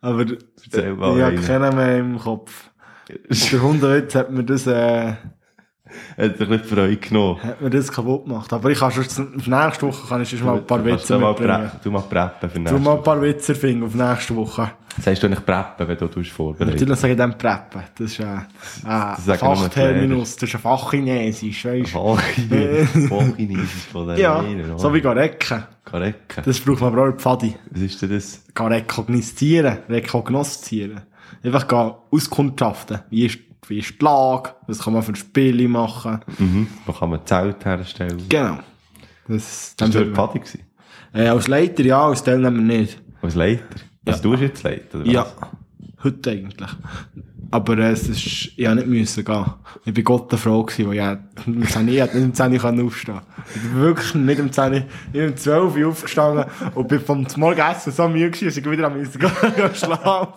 [0.00, 0.38] aber ich
[0.72, 1.42] habe einen.
[1.44, 2.70] keinen mehr im Kopf.
[3.52, 5.12] Der Hundewitz hat mir das, äh,
[6.16, 7.42] Hat dir ein bisschen Freude genommen.
[7.42, 8.52] hat mir das kaputt gemacht.
[8.52, 11.26] Aber ich kann schon, auf nächste Woche kann ich schon mal ein paar Witze du
[11.26, 11.70] mitbringen.
[11.82, 14.70] Du mal preppen für Du nächste mal ein paar Witze finden auf nächste Woche.
[15.00, 16.70] Sagst du nicht preppen, wenn du tust vorbereiten?
[16.70, 17.82] Natürlich sage ich dann Preppen.
[17.98, 18.46] Das ist ein,
[18.84, 22.16] sagen nur Fachterminus, das ist ein Fachchinesisch, weißt du?
[23.08, 23.88] Fachchinesisch.
[23.90, 24.44] Von der Ja,
[24.76, 25.64] so wie Garecken.
[25.84, 26.42] Karekke.
[26.44, 27.56] Das braucht man aber auch in Pfadi.
[27.70, 28.44] Was ist denn das?
[28.54, 31.00] Gehen rekognoszieren, rekognoszieren.
[31.42, 33.00] Einfach gehen auskundschaften.
[33.10, 34.50] Wie ist, wie ist die Lage?
[34.66, 36.20] Was kann man für Spiele machen?
[36.38, 36.66] Mhm.
[36.86, 38.22] Wo kann man Zelt herstellen?
[38.28, 38.58] Genau.
[39.28, 40.60] Das, dann dort Pfadi gewesen?
[41.12, 43.00] äh, als Leiter ja, als Teilnehmer nicht.
[43.22, 43.64] Als Leiter?
[44.06, 45.26] Also du bist jetzt Leiter, oder Ja.
[45.40, 45.48] was?
[46.04, 46.70] Heute eigentlich.
[47.50, 49.44] Aber äh, es ist, ich nicht müssen gehen.
[49.84, 52.52] Ich bin Gott eine Frau gewesen, weil ich um 10 Uhr, ich nicht um 10
[52.80, 53.20] Uhr aufstehen
[53.54, 57.00] Ich bin wirklich nicht um 10 Uhr, ich bin um 12 Uhr aufgestanden und bin
[57.00, 59.30] vom Morgenessen so müde gewesen, dass ich wieder am müssen gehen
[59.74, 60.32] schlafen.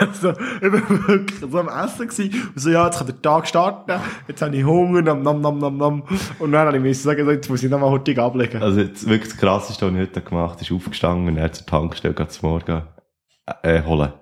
[0.00, 2.50] Also, ich bin wirklich so am Essen gewesen.
[2.54, 3.92] Und so, ja, jetzt kann der Tag starten.
[4.26, 6.02] Jetzt habe ich Hunger, nam, nam, nam, nam, nam.
[6.38, 8.62] Und dann habe ich müssen sagen, jetzt muss ich nochmal heute ablegen.
[8.62, 11.66] Also jetzt wirklich das Krasseste, was ich heute gemacht habe, ist aufgestanden und er zur
[11.66, 12.82] Tankstelle geht zum Morgen
[13.62, 14.12] äh, holen.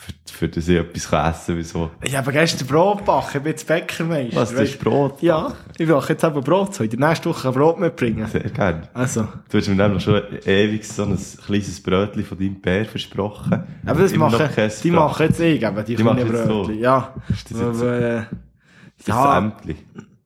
[0.00, 1.64] Für, für das ich etwas essen kann.
[1.64, 1.90] So.
[2.02, 4.36] Ich habe gestern Brot gebacken, ich bin jetzt Bäckermeister.
[4.36, 5.20] Was, das ist Brot?
[5.20, 6.78] Ja, ich will jetzt eben Brot.
[6.78, 8.26] Dir nächste Woche ein Brot mitbringen?
[8.26, 8.88] Sehr gerne.
[8.94, 9.28] Also.
[9.50, 13.62] Du hast mir nämlich schon ewig so ein kleines Brötchen von deinem Bär versprochen.
[13.84, 14.48] Aber das machen,
[14.82, 16.62] die machen jetzt ich, eben, die, Die machen kleinen jetzt so.
[16.62, 16.78] Brötchen.
[16.80, 17.14] Ja.
[17.28, 18.28] Ist das jetzt Aber, äh, Das
[19.00, 19.32] ist ja.
[19.32, 19.76] ein Ämtli.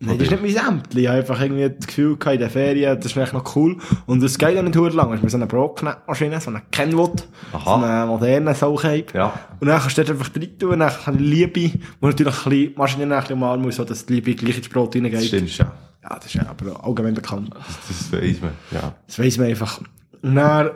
[0.07, 1.03] Nein, das ist nicht mein Ämtli.
[1.03, 3.77] Ich habe einfach irgendwie das Gefühl in den Ferien, das ist echt noch cool.
[4.07, 5.13] Und es geht auch nicht verdammt lang.
[5.13, 7.27] Es ist mir so eine Brotknettmaschine, so eine Kenwood,
[7.65, 9.15] so eine moderne Sauchheib.
[9.15, 9.33] Ja.
[9.61, 12.51] Und dann kannst du dort einfach rein tun, dann ich Liebe, wo natürlich ein bisschen,
[12.51, 15.15] die Maschine ein bisschen umarmen muss, so dass die Liebe gleich ins Brot reingeht.
[15.15, 15.67] Das stimmt schon.
[16.03, 17.51] Ja, das ist ja aber allgemein bekannt.
[17.55, 18.95] Das, das weiss man, ja.
[19.07, 19.81] Das weiss man einfach.
[20.23, 20.71] Und dann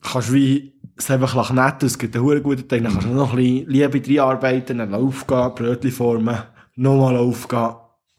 [0.00, 3.32] kannst du wie, es einfach nett, es gibt einen guten Tag, dann kannst du noch
[3.32, 6.38] ein bisschen Liebe reinarbeiten, dann aufgehen, Brötchen formen,
[6.76, 7.70] nochmal aufgehen,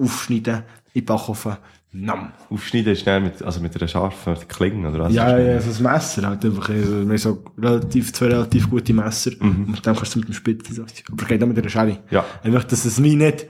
[0.01, 1.57] aufschneiden, in den Backofen,
[1.93, 2.31] nam.
[2.49, 5.13] Aufschneiden ist dann mit, also mit einer scharfen Klinge, oder was?
[5.13, 6.69] Ja, ja, so ein Messer halt einfach.
[6.69, 9.31] Also, wir haben so relativ, zwei relativ gute Messer.
[9.39, 10.83] Und mit dem kannst du mit dem Spitzen so.
[11.11, 11.97] Aber geht auch mit einer Schere.
[12.09, 12.25] Ja.
[12.43, 13.45] Einfach, dass es wie nicht,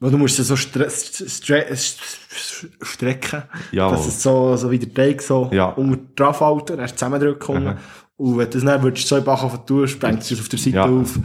[0.00, 3.42] weil du musst es so stre stre stre strecken.
[3.72, 3.96] Jawohl.
[3.96, 5.66] Dass es so, so wie der Teig so Ja.
[5.66, 7.76] unter drauf halten, dann hast du zusammendrücken unten.
[8.16, 10.76] Und wenn du das dann würdest, so in Backen tun, sprengt es auf der Seite
[10.76, 10.84] Ja.
[10.84, 11.18] auf.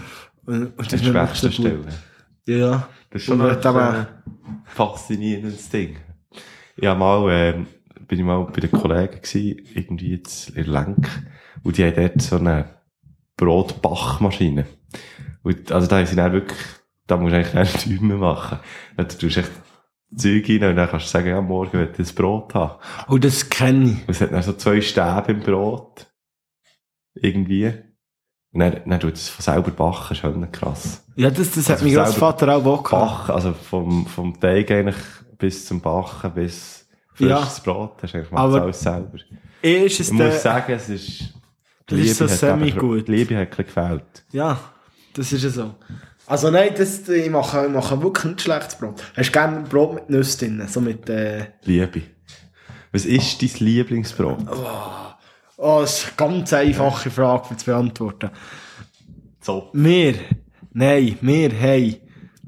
[0.46, 1.52] Und, und Das ist nicht die schwächste.
[1.52, 1.80] Stelle.
[2.48, 2.90] Ja.
[3.10, 4.06] Das ist schon ein du äh,
[4.66, 5.98] faszinierendes Ding.
[6.78, 7.68] Ja, mal, ähm,
[8.08, 11.08] bin ich mal bei den Kollegen gewesen, irgendwie jetzt in Lenk,
[11.64, 12.66] und die haben dort so eine
[13.36, 14.66] Brotbachmaschine.
[15.44, 16.60] Und, also da haben sie dann wirklich,
[17.06, 18.60] da musst du eigentlich keine Tüme machen.
[18.96, 19.52] Da tust du echt
[20.16, 22.80] Zeug rein und dann kannst du sagen, ja, morgen will ich das Brot haben.
[23.10, 24.08] Oh, das kenne ich.
[24.08, 26.08] Und es hat dann so zwei Stäbe im Brot.
[27.16, 27.74] Irgendwie.
[28.58, 31.04] Und dann, dann tut es von selber backen, schon krass.
[31.15, 32.89] Ja, das, das hat Also mein Großvater auch gehabt.
[32.89, 34.96] Backen, also vom, vom Teig eigentlich
[35.38, 36.88] bis zum Backen, bis
[37.20, 37.38] Ja.
[37.38, 39.17] frisches Brot, hast du eigentlich macht alles selber.
[39.62, 41.34] Ist es Ich muss sagen, es ist,
[41.86, 43.08] Das ist so semi-gut.
[43.08, 44.24] Die Liebe hat ein bisschen gefällt.
[44.32, 44.60] Ja,
[45.13, 45.76] das ist ja so.
[46.26, 49.04] Also nein, das, ich, mache, ich mache wirklich nicht schlechtes Brot.
[49.15, 50.67] Hast du gerne Brot mit Nüssen drin?
[50.67, 52.02] So mit, äh, Liebe.
[52.91, 54.39] Was ist dein Lieblingsbrot?
[54.52, 55.13] oh,
[55.58, 58.30] das ist eine ganz einfache Frage zu beantworten.
[59.41, 59.70] So.
[59.74, 60.15] Wir,
[60.74, 61.96] nein, wir haben,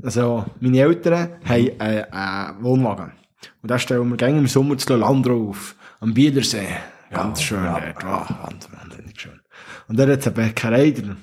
[0.03, 3.13] also meine Eltern haben äh, einen Wohnwagen.
[3.61, 5.75] Und da stellen wir gerne im Sommer zu Landro auf.
[6.01, 6.67] Am Biedersee.
[7.11, 7.83] Ganz schön dort.
[8.03, 9.39] Oh, ganz wahnsinnig schön.
[9.87, 11.17] Und da hat es eine Bäckerei drin.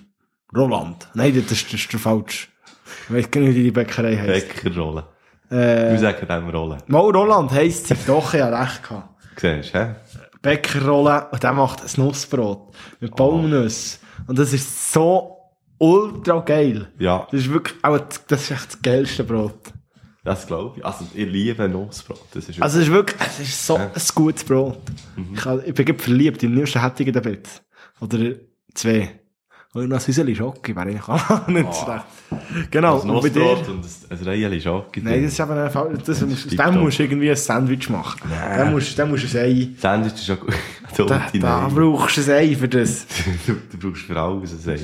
[0.54, 1.08] Roland.
[1.14, 2.48] Nein, das ist, das ist der falsch.
[3.08, 4.48] Ich weiß gar nicht, wie die Bäckerei heisst.
[4.62, 5.06] Bäckerrolle.
[5.50, 6.78] Äh, Wir sagen dem Rolle.
[6.88, 7.94] Mal Roland heisst sie.
[8.06, 9.08] Doch, ich habe recht gehabt.
[9.38, 9.94] Siehst du, hä?
[10.42, 13.98] Bäckerrolle und der macht ein Nussbrot mit Baumnüsse.
[14.26, 15.36] Und das ist so
[15.78, 16.88] ultra geil.
[16.98, 19.58] Ja, Das ist wirklich, auch, das ist echt das geilste Brot.
[20.24, 20.84] das glaube ich.
[20.84, 22.20] Also, ich liebe Nussbrot.
[22.32, 23.90] Das ist Also es ist wirklich, es ist so Ja.
[23.94, 24.78] ein gutes Brot.
[25.34, 27.48] Ich, kann, ich bin verliebt, im liebsten hätte ich Bett.
[28.00, 28.34] Oder
[28.74, 29.20] zwei.
[29.76, 32.70] Und noch ein Häuschen Schocke wäre eigentlich auch nicht schlecht.
[32.70, 33.50] Genau, ein und bei dir?
[33.50, 35.02] Und ein, ein Reihe Schoki.
[35.02, 37.90] Nein, das ist eben ein Fall, das, das, ist dem musst du irgendwie ein Sandwich
[37.90, 38.20] machen.
[38.30, 40.54] Dann musst, dann musst du ein Ei, Sandwich ist schon gut.
[40.96, 43.06] Da, da, brauchst du ein Ei für das.
[43.46, 44.80] du, du brauchst für alles ein Ei.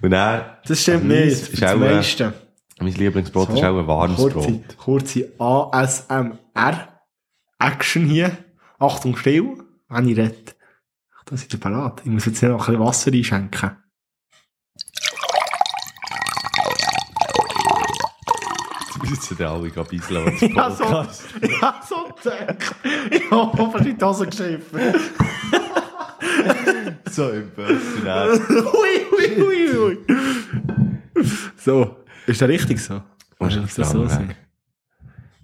[0.00, 2.32] Und dann, Das stimmt nicht, ist für das auch, meiste.
[2.78, 4.76] Mein Lieblingsbrot ist auch ein warmes kurze, Brot.
[4.76, 6.88] Kurze ASMR.
[7.58, 8.30] Action hier.
[8.78, 9.56] Achtung, still.
[9.88, 10.34] Wenn ich rede.
[11.24, 12.02] Da sind wir parat.
[12.04, 13.83] Ich muss jetzt hier noch ein bisschen Wasser einschenken.
[19.10, 22.74] Müssen alle bisseln, was Ja, so, ja, so gedacht.
[23.10, 24.80] Ich habe hoffentlich die Hose geschiffen.
[27.10, 28.30] so im Personal.
[28.30, 29.98] ui, ui, ui, ui.
[31.56, 31.96] So.
[32.26, 33.02] Ist das richtig so?
[33.38, 34.34] Oder muss das so sein?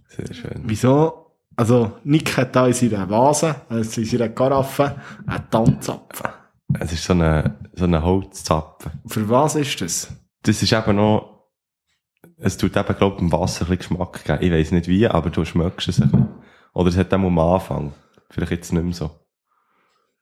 [0.09, 0.63] Sehr schön.
[0.65, 1.33] Wieso?
[1.57, 4.97] Also, Nick hat da in seiner Vase, also in seiner Karaffe,
[5.27, 6.31] einen Tannzapfen.
[6.79, 8.93] Es ist so eine, so eine Holzzapfen.
[9.07, 10.09] Für was ist das?
[10.43, 11.40] Das ist eben noch,
[12.41, 14.39] es tut eben, glaube ich, im Wasser ein bisschen Geschmack geben.
[14.43, 16.29] Ich weiss nicht wie, aber du schmeckst es ein bisschen.
[16.73, 17.93] Oder es hat auch am Anfang.
[18.31, 19.11] Vielleicht jetzt nicht mehr so.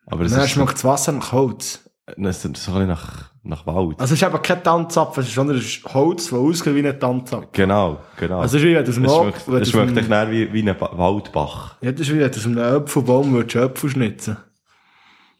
[0.06, 1.80] Aber es Dann ist, schmeckt das Wasser nach Holz.
[2.06, 4.00] es ist so ein bisschen nach, nach Wald.
[4.00, 6.86] Also es ist aber kein Tanzapfen, es ist sondern es ist Holz, das aussieht wie
[6.88, 7.50] ein Tanzapfen.
[7.52, 8.40] Genau, genau.
[8.40, 10.30] Also es ist wie wenn du aus dem es schmeckt, es schmeckt dem- echt näher
[10.30, 11.76] wie, wie ein Ba- Waldbach.
[11.82, 14.36] Ja, das ist wie wenn du aus einem Äpfelbaum würdest Äpfel schnitzen.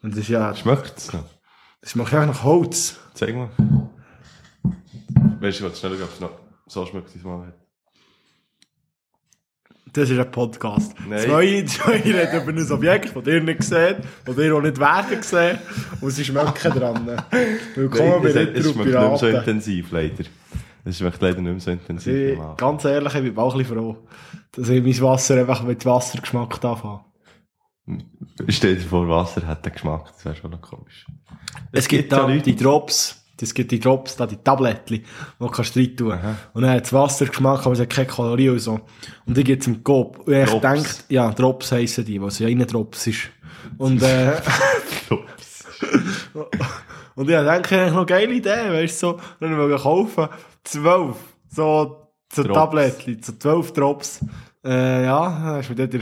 [0.03, 1.25] Und das ist ja, Schmeckt es noch?
[1.81, 2.99] das schmeckt einfach nach Holz.
[3.15, 3.49] Zeig mal.
[5.41, 6.31] Weißt du, was schnell schauen, ob es noch
[6.69, 7.55] so schmeckt, es mal hat.
[9.93, 10.95] Das ist ein Podcast.
[11.09, 11.21] Nein.
[11.21, 15.23] Zwei, zwei reden über ein Objekt, das ihr nicht seht, das ihr auch nicht werden
[15.23, 15.59] sehen.
[16.03, 17.23] Und sie schmecken dran.
[17.75, 20.25] Willkommen bei Nein, es, es Retro schmeckt nicht mehr so intensiv, leider.
[20.85, 22.15] Es schmeckt leider nicht mehr so intensiv.
[22.39, 23.97] Ich, ganz ehrlich, ich bin auch ein bisschen froh,
[24.53, 27.05] dass ich mein Wasser einfach mit Wassergeschmack anfange.
[28.49, 31.07] Stell dir vor, Wasser hat den Geschmack, das wäre schon noch komisch.
[31.73, 35.05] Es gibt ja da Leute- die Drops, Das gibt die Drops, da, die Tablettchen, die
[35.39, 36.19] du kannst rein tun.
[36.55, 38.81] Und dann hat es Wassergeschmack, aber es hat keine Kalorien und so.
[39.27, 40.27] Und die gibt's im Coop.
[40.27, 40.63] Und ich Drops.
[40.63, 43.31] denke, ja, Drops heissen die, was ja in Drops ist.
[43.77, 44.37] Und, äh,
[47.15, 50.29] und ich denke, eigentlich noch eine geile Idee, weißt du, so, wenn ich wollte kaufen,
[50.65, 51.17] zwölf,
[51.49, 52.59] so, so Drops.
[52.59, 54.21] Tablettchen, so zwölf Drops.
[54.65, 56.01] Äh, ja, dann ist mir dann der,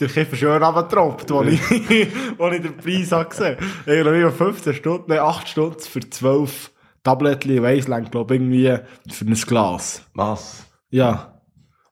[0.00, 1.60] der Kiffer schön runtergetroppt, wo ich,
[2.38, 3.56] wo ich den Preis habe gesehen.
[3.86, 6.70] Irgendwie auf 15 Stunden, nein, 8 Stunden für 12
[7.02, 8.76] Tablettchen, ich weiss lang, glaub irgendwie
[9.10, 10.02] für ein Glas.
[10.14, 10.64] Was?
[10.90, 11.40] Ja.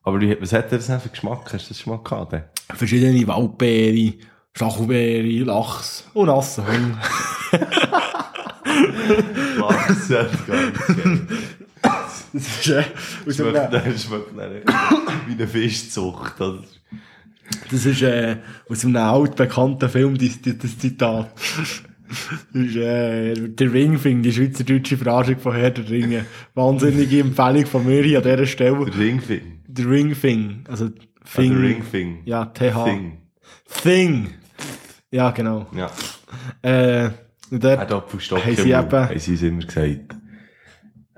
[0.03, 1.51] Aber wie, was hat das denn für Geschmack?
[1.53, 2.35] Hast du das mal gehabt?
[2.75, 4.13] Verschiedene Waldbeere,
[4.53, 6.95] Stachelbeere, Lachs und Assenhund.
[9.59, 10.09] Was?
[10.09, 10.71] Ja, das nicht geil.
[11.81, 12.83] Das ist, äh,
[13.33, 14.51] Schmeckt schmeckt dann
[15.27, 16.39] wie eine Fischzucht.
[16.39, 16.79] Ist-
[17.71, 18.37] das ist, äh,
[18.69, 21.31] aus einem altbekannten Film, das, das, Zitat.
[22.53, 26.25] Das ist, äh, der Ringfing, die schweizerdeutsche Verarschung von Herr der Ringe.
[26.55, 28.85] Wahnsinnige Empfehlung von mir hier an dieser Stelle.
[28.85, 29.61] Der Ringfing.
[29.67, 31.55] Der Ringfing, also Also Fing.
[31.57, 32.21] Ringfing.
[32.25, 32.83] Ja, TH.
[32.85, 33.17] Thing.
[33.83, 34.29] Thing.
[35.11, 35.67] Ja, genau.
[35.75, 35.91] Ja.
[36.61, 37.11] Äh,
[37.51, 40.15] und dort Hat Apfelstock Haben sie eben- haben sie es immer gesagt.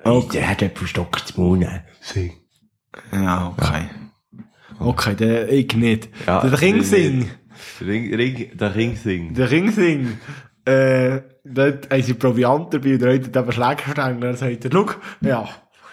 [0.04, 0.38] Okay.
[0.40, 1.68] Der hat Apfelstock zum Mund.
[2.02, 2.34] Sing.
[3.14, 3.86] Ja, okay.
[4.82, 6.10] Okay, der, ich nicht.
[6.28, 7.30] Ja, der Ringsing.
[7.80, 9.34] Ring, Ring, der Ringsing.
[9.34, 10.18] Der Ringsing.
[10.66, 14.16] Äh, dort haben sie Proviant dabei, und der hat eben Schlägstangen.
[14.16, 14.86] Und dann sagt er, schau,
[15.22, 15.48] ja,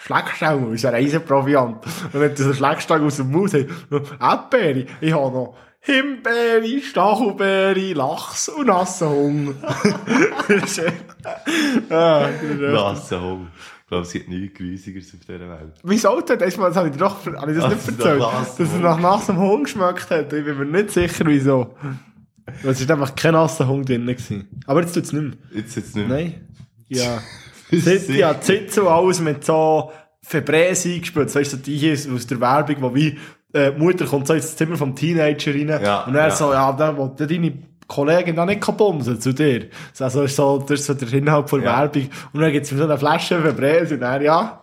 [0.05, 1.85] Schlägstangen, ist ein Eisenproviant.
[2.13, 8.49] Und hat er so Schlägstangen aus dem Maus, Erdbeere, ich habe noch Himbeere, Stachelbeere, Lachs
[8.49, 9.55] und Nassenhung.
[10.47, 10.81] Das
[13.89, 15.73] das glaube, es gibt nichts Grusigeres auf dieser Welt.
[15.83, 16.37] Wieso denn?
[16.37, 18.21] Das, das habe ich dir doch habe ich das Ach, nicht das ist erzählt.
[18.21, 20.31] Dass es nach nassem Hund geschmeckt hat.
[20.31, 21.75] Ich bin mir nicht sicher, wieso.
[22.63, 24.05] Es war einfach kein nasser Hund drin.
[24.05, 24.61] Gewesen.
[24.67, 25.33] Aber jetzt tut es nicht mehr.
[25.55, 26.17] Jetzt jetzt nicht mehr.
[26.17, 26.47] Nein.
[26.87, 27.21] Ja.
[28.07, 29.91] Ja, Zitze und alles mit so
[30.23, 31.33] Febreze eingespült.
[31.35, 33.15] Weißt du, so die hier aus der Werbung, wo wie,
[33.53, 35.67] äh, die Mutter kommt so ins Zimmer vom Teenager rein.
[35.67, 36.31] Ja, und er ja.
[36.31, 37.53] so, ja, dann will deine
[37.89, 39.67] Kollegin da nicht bumsen zu dir.
[39.99, 41.79] Also ist so, das ist so der Inhalt der Ja.
[41.81, 42.09] Werbung.
[42.31, 44.55] Und dann gibt's mir so eine Flasche Febreze und dann, ja.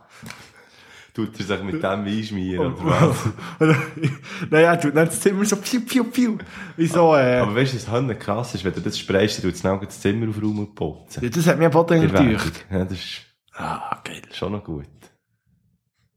[1.13, 3.17] Tut er sich mit dem einschmieren oder was?
[4.51, 6.37] naja, tut dann das Zimmer so piu, piu, piu.
[6.77, 8.65] Wie so, äh, Aber weißt du, was Hönne krass ist?
[8.65, 11.23] Wenn du das sprayst, dann tut es das Zimmer aufräumen und putzen.
[11.25, 12.67] ja, das hat mir Boden gedacht.
[12.71, 13.23] Ja, das ist
[13.55, 14.21] Ah, geil.
[14.33, 14.85] schon noch gut.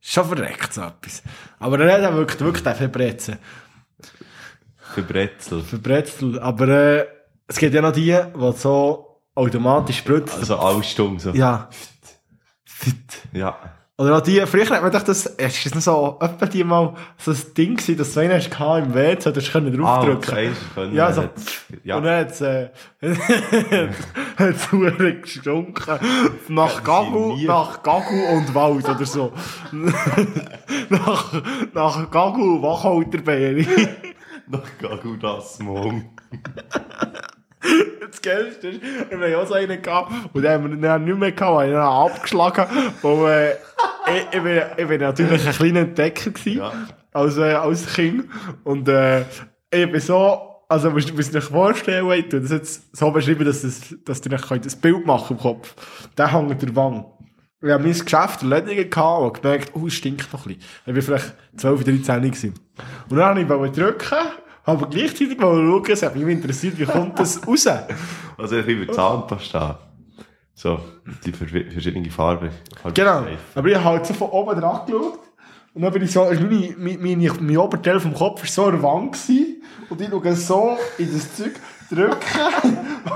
[0.01, 1.23] Schon verreckt so etwas.
[1.59, 3.37] Aber er hat wirklich, wirklich den Verbrezen.
[4.93, 5.61] Für Brezel.
[5.61, 6.39] Verbrezel.
[6.39, 7.05] Aber, äh,
[7.47, 10.39] es gibt ja noch die, die so automatisch spritzen.
[10.39, 11.31] Also alle Stunden so.
[11.31, 11.69] ja.
[13.33, 13.57] Ja.
[13.97, 16.93] Oder auch die, früher hat man gedacht, das, ist das noch so, etwa die mal
[17.17, 20.29] so ein Ding gewesen, dass du einen hast im WC, hast du können Ah, draufdrücken.
[20.33, 21.27] okay, können, Ja, so, äh,
[21.83, 21.97] ja.
[21.97, 22.69] Und dann hat's, äh,
[24.37, 25.99] hat's verdammt gestunken.
[26.47, 29.33] Nach Gagu, nach Gagu und Wald oder so.
[30.89, 31.33] nach,
[31.73, 33.65] nach Gagu und Wacholderbeere.
[34.49, 36.05] Noch Gagu das Mond.
[38.09, 41.17] Das Geilste ist, wir haben auch so einen gehabt, und den haben wir dann nicht
[41.17, 42.65] mehr gehabt, weil ich ihn abgeschlagen
[43.01, 43.51] weil, äh,
[44.17, 46.71] ich, ich, bin, ich bin natürlich ein kleiner Entdecker gewesen, Ja.
[47.13, 48.25] als, äh, als Kind.
[48.63, 49.21] Und, äh,
[49.71, 53.45] ich bin so, also, musst du musst dir vorstellen, ich tu das jetzt so beschreiben,
[53.45, 55.75] dass, das, dass du nicht ein Bild machen im Kopf.
[56.17, 57.05] Der hängt an der Wand.
[57.61, 60.63] Wir haben mein Geschäft erledigt gehabt und gemerkt, oh, es stinkt noch ein bisschen.
[60.85, 62.53] Ich war vielleicht 12, 13 gewesen.
[63.09, 64.17] Und dann wollte ich drücken,
[64.63, 67.67] aber gleichzeitig wollte ich schauen, es hat mich interessiert, wie kommt das raus?
[67.67, 69.79] Also bisschen wie Zahnpasta.
[70.53, 70.79] So,
[71.25, 72.49] die vers- verschiedenen Farben.
[72.93, 73.23] Genau.
[73.55, 75.19] Aber ich habe halt so von oben dran geschaut.
[75.73, 78.81] Und dann bin ich so, also meine, meine, mein Oberteil vom Kopf war so der
[78.81, 81.53] Wand gewesen, und ich schaue so in das Zeug
[81.89, 82.17] drücken.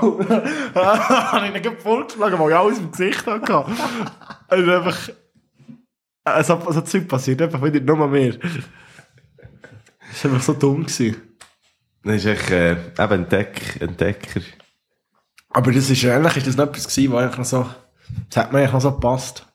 [0.00, 3.66] und dann habe ich ihn vorgeschlagen, weil ich alles im Gesicht hatte.
[4.48, 4.98] Also einfach,
[6.24, 8.32] also, so Zeug passiert einfach wieder nur mehr.
[8.32, 10.82] Das war einfach so dumm.
[10.86, 11.16] Gewesen.
[12.02, 14.40] Das ist echt, äh, eben Entdeck, Entdecker.
[15.50, 17.66] Aber das ist, eigentlich ist das noch etwas gewesen, was eigentlich noch so,
[18.28, 19.46] das hat mir eigentlich noch so gepasst.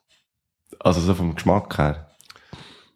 [0.78, 2.10] Also so vom Geschmack her.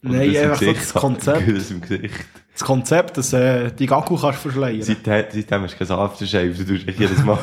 [0.03, 1.49] Oder Nein, das einfach so Gesicht das hat- Konzept.
[1.57, 2.25] Das im Gesicht.
[2.55, 4.81] Das Konzept, dass äh, die Gaku kannst verschleiern.
[4.83, 6.51] Seitdem, seitdem hast du kein Aftershave.
[6.55, 7.39] Du tust echt jedes Mal,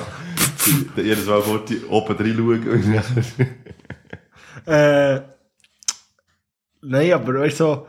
[0.95, 2.67] jedes Mal vor die oben rein schauen.
[2.69, 2.95] und
[4.65, 5.21] dann- Äh,
[6.81, 7.87] nein, aber weißt du, so,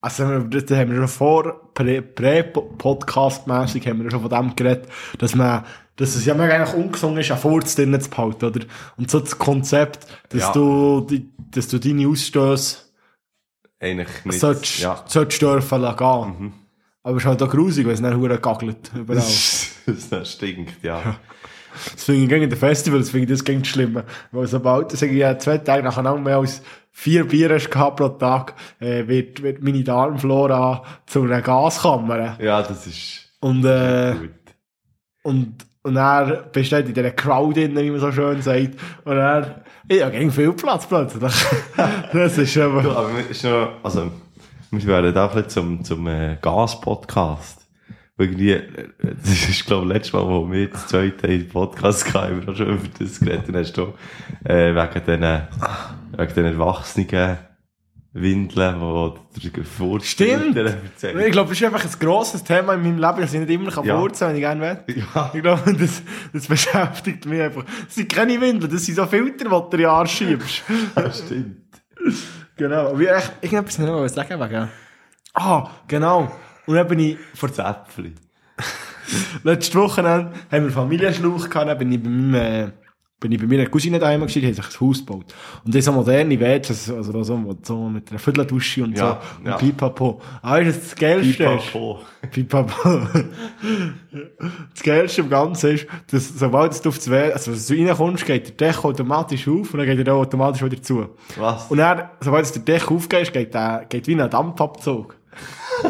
[0.00, 5.34] also das haben wir schon vor, prä- prä-podcast-mässig haben wir schon von dem geredet, dass
[5.34, 5.64] man,
[5.96, 8.60] dass es ja mega eigentlich ungesungen ist, einen Furz drinnen zu behalten, oder?
[8.96, 10.52] Und so das Konzept, dass Ja.
[10.52, 12.78] du, die, dass du deine Ausstöße
[13.80, 14.40] Eigentlich nicht.
[14.40, 15.04] solltest, Ja.
[15.06, 16.28] solltest dürfen lassen.
[16.38, 16.52] Mhm.
[17.04, 19.20] Aber es ist halt auch grusig, weil es dann gaggelt, überall.
[20.10, 21.16] das stinkt, ja.
[21.92, 24.00] Das finde ich gegen den Festival, das finde ich das gegen schlimm.
[24.32, 26.62] Weil sobald, sag ich, ja, zwei Tage nacheinander mehr als
[26.92, 32.38] vier Bier hast gehabt pro Tag, äh, wird, wird meine Darmflora zu einer Gaskammer.
[32.40, 34.30] Ja, das ist Und, äh, gut.
[35.24, 38.76] und, und er bist du dort in dieser Crowd drin, wie man so schön sagt.
[39.04, 41.34] Und er, ja, gegen viel Platz plötzlich.
[42.12, 44.10] das ist Du, aber, aber wir- ist noch, also,
[44.80, 47.60] wir werden auch ein bisschen zum, zum äh, Gas-Podcast.
[48.16, 52.06] Irgendwie, äh, das ist, glaube ich, letztes Mal, wo wir das zweite in den Podcast
[52.06, 53.48] kamen, haben wir auch schon über das geredet.
[53.48, 53.94] Dann hast du,
[54.44, 55.42] äh, wegen den,
[56.16, 57.38] wegen den erwachsenen
[58.16, 61.20] Windeln, wo der Vorstellung Stimmt.
[61.26, 63.72] ich glaube, das ist einfach ein grosses Thema in meinem Leben, das ich nicht immer
[63.72, 63.98] kann Ja.
[63.98, 65.04] vorziehen wenn ich gerne will.
[65.14, 65.32] Ja.
[65.34, 66.00] Ich glaube, das,
[66.32, 67.64] das beschäftigt mich einfach.
[67.86, 70.62] Das sind keine Windeln, das sind so Filter, die du in die Arsch schiebst.
[71.24, 71.56] Stimmt.
[72.56, 72.98] Genau.
[72.98, 74.68] Wie echt, irgendetwas noch was sagen wegen.
[75.34, 76.30] Ah, genau.
[76.66, 78.14] Und dann bin ich, vor Zäpfli.
[79.42, 82.72] letzte Woche haben wir Familienschluch gehabt, dann bin ich bei meinem, äh,
[83.24, 85.34] bin ich bei meiner Cousine daheim gewesen, die hat sich ein Haus gebaut.
[85.64, 89.46] Und das so moderne WCs, also so, so mit einer Vierteldusche und Ja, so.
[89.48, 89.54] ja.
[89.54, 90.20] Und Pipapo.
[90.42, 91.44] Ah, ist das das Geilste?
[91.44, 92.00] Pipapo.
[92.30, 93.00] Pipapo.
[94.74, 98.26] das Geilste im Ganzen ist, dass sobald du auf das WC, also wenn du reinkommst,
[98.26, 101.06] geht der Deckel automatisch auf und dann geht er auch automatisch wieder zu.
[101.36, 101.70] Was?
[101.70, 105.16] Und dann, sobald der Deckel aufgeht, geht der, geht wie ein Dampfabzug.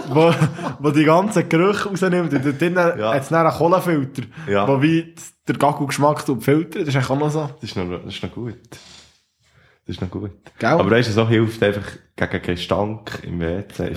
[0.09, 0.33] wo,
[0.79, 2.33] wo die ganzen Gerüche rausnimmt.
[2.33, 3.13] Und drinnen Ja.
[3.15, 4.67] hat es dann einen Kohlefilter, Ja.
[4.67, 5.15] wo wie
[5.47, 6.85] der Gaggelgeschmack tut filtern.
[6.85, 7.51] Das ist eigentlich auch noch so.
[7.61, 8.59] Das ist noch, das ist noch gut.
[9.87, 10.31] Das ist noch gut.
[10.59, 10.69] Gell?
[10.71, 13.89] Aber weißt du, so hilft einfach gegen den Gestank im WC.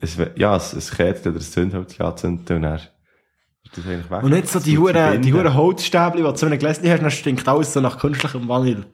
[0.00, 2.90] Ist es, we- ja, es, es kehrt oder ein Zündholz anzünden und dann ist
[3.74, 4.22] das eigentlich weg.
[4.22, 5.32] Und nicht so die Das Huren, die.
[5.32, 8.86] Huren Holzstäbchen, die du zu einem Gläschen hast, dann stinkt alles so nach künstlichem Vanille.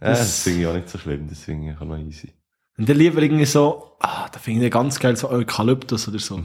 [0.00, 2.32] Ja, das finde ich auch nicht so schlimm, das finde ich auch noch easy.
[2.76, 6.42] Und dann lieber irgendwie so, ah, da finde ich ganz geil, so Eukalyptus oder so.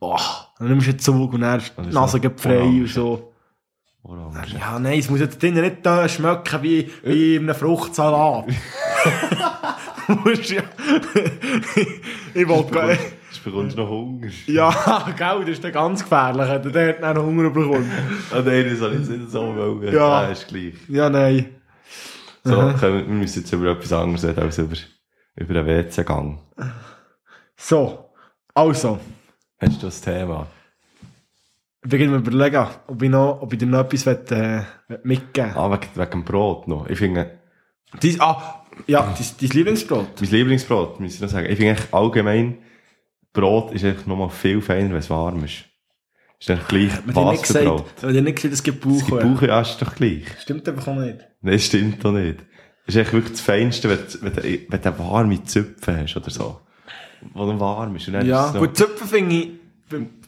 [0.00, 0.20] Boah,
[0.58, 3.32] dann nimmst du einen Zug und dann Und die so Nase frei und so.
[4.08, 4.56] Orange.
[4.58, 8.46] Ja, nein, es muss jetzt drinnen nicht da schmecken wie, wie in einem Fruchtsalat.
[12.34, 12.98] Ich wollte,
[13.46, 14.28] Du bekommst noch Hunger.
[14.46, 17.90] ja, gell, das ist dann ganz gefährlich, wenn du dort noch Hunger bekommst.
[18.32, 19.82] Ah nein, das soll ich jetzt nicht so wollen.
[19.82, 20.22] Ja.
[20.22, 20.74] ja ist gleich.
[20.88, 21.54] Ja, nein.
[22.44, 24.76] So, können wir, wir müssen jetzt über etwas anderes reden als über,
[25.36, 26.38] über den WC-Gang.
[27.56, 28.10] So,
[28.54, 28.98] also,
[29.60, 30.46] Hast du das Thema?
[31.86, 34.62] Ich beginne mir überlegen, ob ich, noch, ob ich dir noch etwas will, äh,
[35.04, 35.52] mitgeben.
[35.54, 36.88] Ah, wegen, wegen Brot noch.
[36.88, 37.38] Ich finde,
[38.00, 40.20] Dein, ah, ja, dein, Lieblingsbrot.
[40.20, 41.46] mein Lieblingsbrot, muss ich noch sagen.
[41.48, 42.58] Ich finde eigentlich allgemein,
[43.32, 45.64] Brot ist eigentlich nochmal viel feiner, wenn es warm ist.
[46.40, 47.84] Ist eigentlich gleich was für Brot.
[48.02, 49.20] hat dir nicht gesagt, es gibt Es gibt Bauch.
[49.20, 50.24] Bauch, ja, ist doch gleich.
[50.40, 51.18] Stimmt einfach auch nicht.
[51.40, 52.40] Nein, stimmt doch nicht.
[52.86, 56.30] Ist eigentlich wirklich das Feinste, wenn, du- wenn, du- wenn du warme Zöpfe hast oder
[56.30, 56.60] so.
[57.32, 58.06] Wo dann warm ist.
[58.08, 59.50] Und dann Ja, ist es gut, Zöpfen finde ich,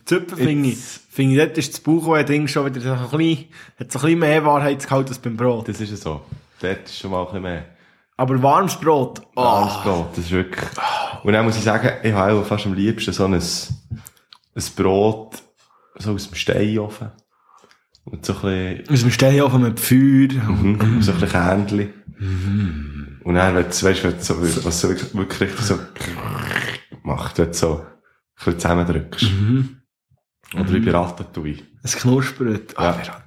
[0.09, 0.79] beim Zöpfen finde ich,
[1.11, 3.44] finde ich, dort ist das Bauchweh-Ding schon wieder so ein bisschen,
[3.79, 5.68] hat so ein bisschen mehr Wahrheitsgehalt als beim Brot.
[5.68, 6.23] Das ist ja so.
[6.61, 7.64] Dort ist schon mal ein bisschen mehr.
[8.16, 10.64] Aber warmes Brot, oh, Warmes Brot, das ist wirklich...
[11.23, 15.42] Und dann muss ich sagen, ich habe auch fast am liebsten so ein, ein Brot
[15.97, 17.11] so aus dem Steinofen.
[18.05, 20.42] Und so ein bisschen, aus dem Steinofen mit Feuer.
[20.42, 21.92] mhm, so ein bisschen Kärnchen.
[23.25, 25.79] Und dann, wenn du, weißt, wenn du so, was so wirklich, wirklich so
[27.03, 27.87] macht, wenn du so ein
[28.37, 29.27] bisschen zusammendrückst.
[30.54, 31.58] Oder wie bei Ratatouille.
[31.82, 32.76] Es knuspert.
[32.76, 33.22] Ah, Ja.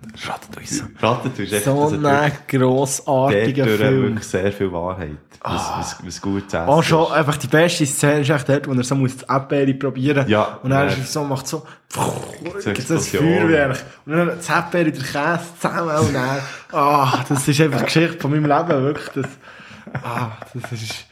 [0.59, 0.83] uns so.
[0.99, 4.03] Ratatouille ist echt, So ein grossartiger Film.
[4.03, 5.17] wirklich sehr viel Wahrheit.
[5.43, 8.67] Was, was, was gut zu essen Ah, schon, einfach die beste Szene ist echt dort,
[8.67, 10.93] wo er so muss das Erdbeere probieren Ja, Und dann ja.
[10.95, 12.99] ist so, macht so, so gibt es ein.
[13.19, 13.83] Feuerwerk.
[14.05, 16.39] Und dann das Erdbeere und der Käse zusammen und dann,
[16.73, 19.09] ah, das ist einfach die Geschichte von meinem Leben, wirklich.
[19.15, 21.05] Das, ah, das ist,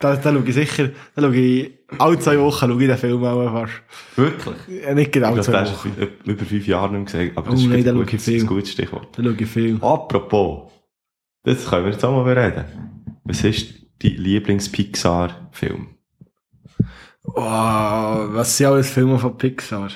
[0.00, 3.24] da, da schaue ich sicher, da schaue ich, alle zwei Wochen schaue ich den Film
[3.24, 3.72] auch fast.
[4.16, 4.82] Wirklich?
[4.84, 5.92] Ja, nicht genau Ich zwei das Wochen.
[5.98, 7.32] hast du über fünf Jahre nicht gesehen.
[7.36, 9.16] Aber Oh das ist nein, ein gutes, ein gutes Stichwort.
[9.16, 9.76] Da schaue ich viel.
[9.80, 10.70] Apropos,
[11.44, 12.64] das können wir jetzt auch mal bereden.
[13.24, 15.88] Was ist dein Lieblings-Pixar-Film?
[17.24, 19.90] Oh, was sind alles Filme von Pixar?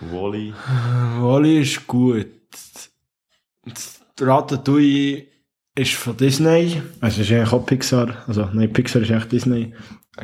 [0.00, 0.52] Wally.
[1.20, 2.26] Wally ist gut.
[3.64, 5.26] Das Ratatouille
[5.74, 6.80] ist von Disney.
[7.00, 8.16] Also ist eigentlich auch Pixar.
[8.26, 9.74] Also, nein, Pixar ist echt Disney.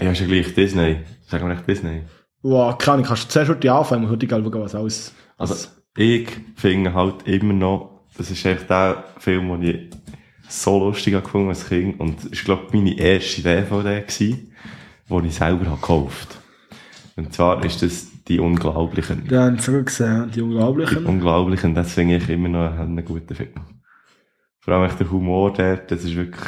[0.01, 0.99] Ja, ist ja gleich Disney.
[1.27, 2.03] Sagen wir echt Disney.
[2.43, 5.15] Wow, keine Ahnung, kannst du zuerst heute anfangen, muss heute schauen, was alles.
[5.37, 9.91] Also, ich finde halt immer noch, das ist echt der Film, den ich
[10.49, 11.99] so lustig habe gefunden als Kind.
[11.99, 14.53] Und es war, glaube ich, meine erste DVD gewesen,
[15.09, 16.39] die ich selber habe gekauft
[17.17, 19.27] Und zwar ist das die Unglaublichen.
[19.31, 21.07] Ja, haben sie gut gesehen, die Die Unglaublichen.
[21.07, 23.51] Unglaublichen, das finde ich immer noch einen guten Film.
[24.61, 26.45] Vor allem echt der Humor dort, das ist wirklich,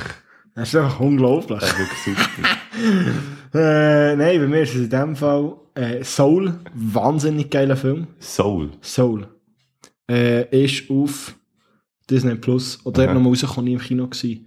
[0.54, 1.58] Das ist einfach unglaublich.
[1.60, 2.48] das ist wirklich super.
[3.54, 6.54] Äh, nein, bei mir ist es in dem Fall äh, Soul.
[6.74, 8.08] Wahnsinnig geiler Film.
[8.20, 8.70] Soul.
[8.82, 9.26] Soul.
[10.10, 11.34] äh, ist auf
[12.10, 12.78] Disney Plus.
[12.84, 14.46] Oder eben nochmal rausgekommen, im Kino gewesen.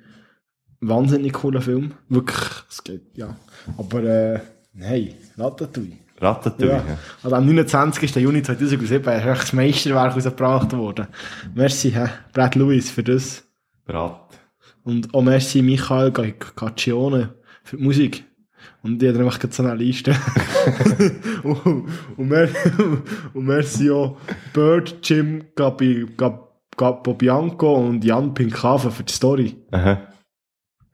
[0.82, 1.94] Wahnsinnig cooler Film.
[2.10, 3.36] Wirklich, es geht, ja.
[3.78, 4.40] Aber, äh,
[4.78, 5.98] hey, Ratatouille.
[6.20, 6.72] Ratatouille.
[6.72, 6.98] Ja.
[7.24, 8.16] Also am 29.
[8.16, 11.08] Juni 2007 ist das Meisterwerk rausgebracht worden.
[11.54, 12.08] Merci, hä?
[12.34, 13.44] Brad Lewis für das.
[13.86, 14.40] Brat.
[14.84, 18.24] Und auch merci Michael Caccione für die Musik.
[18.84, 20.16] Und die hat einfach gerade so eine Liste.
[21.44, 21.88] und,
[22.18, 22.50] und, mer
[23.34, 24.18] und merci auch
[24.54, 29.56] Bird, Jim, Gabi, Gab, Gabbo Bianco und Jan Pinkava für die Story.
[29.72, 30.02] Aha.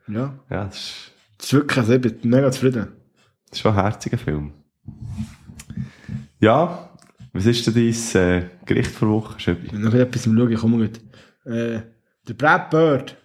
[0.08, 0.34] Ja.
[0.50, 2.88] Ja, das ist, Das ist wirklich, also ich bin mega zufrieden.
[3.50, 4.54] das ist schon ein herziger Film.
[6.40, 6.90] Ja,
[7.34, 9.72] was ist denn dein äh, Gericht vor Woche, Schöbi?
[9.72, 11.00] Wenn noch etwas im Schauen, komm mal gut.
[11.46, 11.82] Äh,
[12.28, 13.16] der Brad Bird.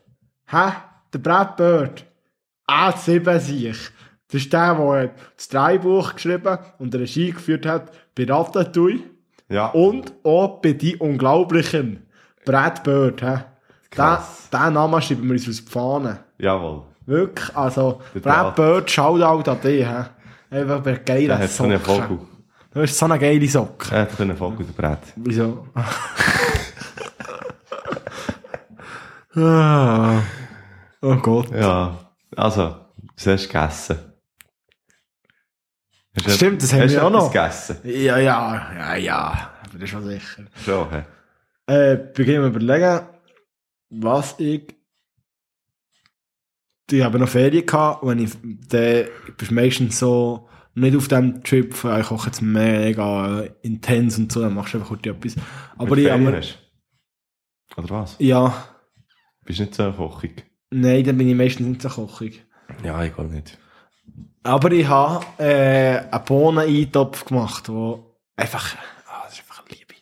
[0.46, 0.72] Hä?
[1.12, 2.04] Der Brad Bird.
[2.68, 3.78] A7 sich.
[4.32, 9.00] Das ist der, der das Drehbuch geschrieben und Regie geführt hat bei Ratatouille
[9.50, 9.66] Ja.
[9.66, 12.06] und auch bei Die Unglaublichen.
[12.46, 13.44] Brad Bird, hä?
[13.90, 14.48] Krass.
[14.50, 16.20] Den, den Namen schreiben wir uns aus die Fahne.
[16.38, 16.82] Jawohl.
[17.04, 18.56] Wirklich, also, Der Brad Brad.
[18.56, 20.04] Bird, Shoutout an dich, hä?
[20.50, 21.78] Einfach bei Der geilen hat so einen.
[21.78, 22.18] Vogel.
[22.72, 23.94] Du hast so eine geile Socke.
[23.94, 24.98] Er hat so einen Vogel, der Brett.
[25.16, 25.66] Wieso?
[29.36, 30.22] ah.
[31.02, 31.50] Oh Gott.
[31.50, 31.98] Ja,
[32.36, 32.76] also,
[33.16, 33.98] was hast du gegessen?
[36.14, 37.32] Hast Stimmt, das haben wir auch noch.
[37.32, 37.78] gegessen?
[37.84, 39.50] Ja, ja, ja, ja.
[39.62, 40.44] Aber das ist schon sicher.
[40.64, 41.04] Schon, hä?
[41.66, 43.06] Äh, beginnen wir überlegen,
[43.90, 44.74] was ich.
[46.90, 48.32] Ich habe noch Ferien gehabt, wenn ich,
[48.68, 49.06] dann
[49.38, 54.30] bist du meistens so, nicht auf dem Trip, von, ich koche jetzt mega intens und
[54.30, 55.36] so, dann machst du einfach kurz etwas.
[55.78, 56.42] Aber Mit ich habe?
[57.78, 58.16] Oder was?
[58.18, 58.66] ja,
[59.46, 60.44] Bist du nicht so kochig?
[60.70, 62.44] nein, dann bin ich meistens nicht so kochig.
[62.84, 63.58] Ja, ich gar nicht.
[64.44, 68.74] Aber ich habe äh, einen Bohnen-Eintopf gemacht, wo einfach,
[69.06, 69.94] ah, das ist einfach Liebe.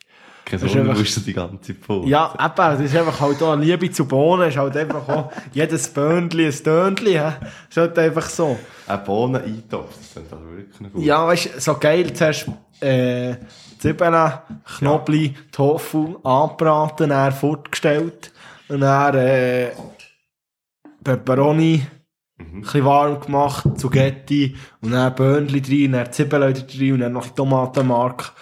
[0.47, 2.07] Kein Das ist Wunder, einfach- musst du die ganze Pult.
[2.09, 5.89] Ja, eben, das ist einfach halt auch Liebe zu Bohnen, ist halt einfach auch jedes
[5.93, 7.33] Böhnchen ein Tönchen, hä?
[7.69, 8.59] ist halt einfach so.
[8.87, 11.03] Ein Bohnen-Eintopf, das klingt also wirklich gut.
[11.05, 12.47] Ja, weißt du, so geil, zuerst
[12.81, 13.35] äh,
[13.79, 14.33] Zwiebeln,
[14.79, 18.33] Knoblauch, Tofu angebraten, dann fortgestellt
[18.69, 19.71] und dann äh,
[21.05, 21.87] Peperoni,
[22.41, 22.59] Mhm.
[22.59, 27.29] ein bisschen warm gemacht, Zugetti und dann Böhnchen rein, dann Zwiebeln rein und dann noch
[27.29, 28.33] Tomatenmark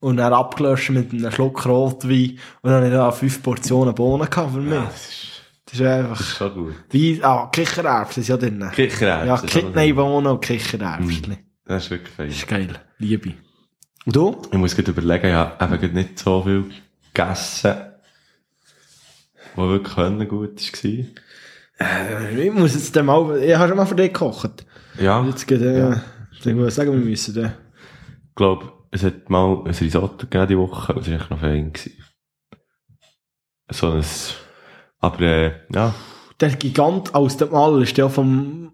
[0.00, 4.28] und dann abgelöscht mit einem Schluck Rotwein und dann habe ich da fünf Portionen Bohnen
[4.28, 4.72] gehabt für mich.
[4.72, 6.18] Ja, das ist, Das ist einfach...
[6.18, 6.74] das ist schon gut.
[6.90, 8.68] Wie, ah, Kichererbsen ist ja drin.
[8.74, 9.28] Kichererbsen.
[9.28, 11.30] Ja, Kidneybohnen und Kichererbsen.
[11.30, 11.38] Mhm.
[11.64, 12.28] Das ist wirklich fein.
[12.28, 12.68] Das ist geil.
[12.98, 13.34] Liebe.
[14.04, 14.42] Und du?
[14.50, 16.70] Ich muss gerade überlegen, ich habe eben nicht so viel
[17.14, 17.74] gegessen,
[19.54, 21.04] was wirklich gut war.
[21.82, 24.64] Äh, ich muss jetzt dann mal, ich habe schon mal für dich gekocht.
[25.00, 26.02] Ja, Jetzt geht, äh, Ja.
[26.44, 27.52] ich muss sagen, wir müssen dann.
[28.28, 31.72] ich glaube, es hat mal ein Risotto gegeben die Woche, das war echt noch fein.
[31.72, 31.92] Gewesen.
[33.70, 34.04] So ein,
[35.00, 35.94] aber äh, ja,
[36.40, 38.72] Der Gigant aus dem All ist der vom,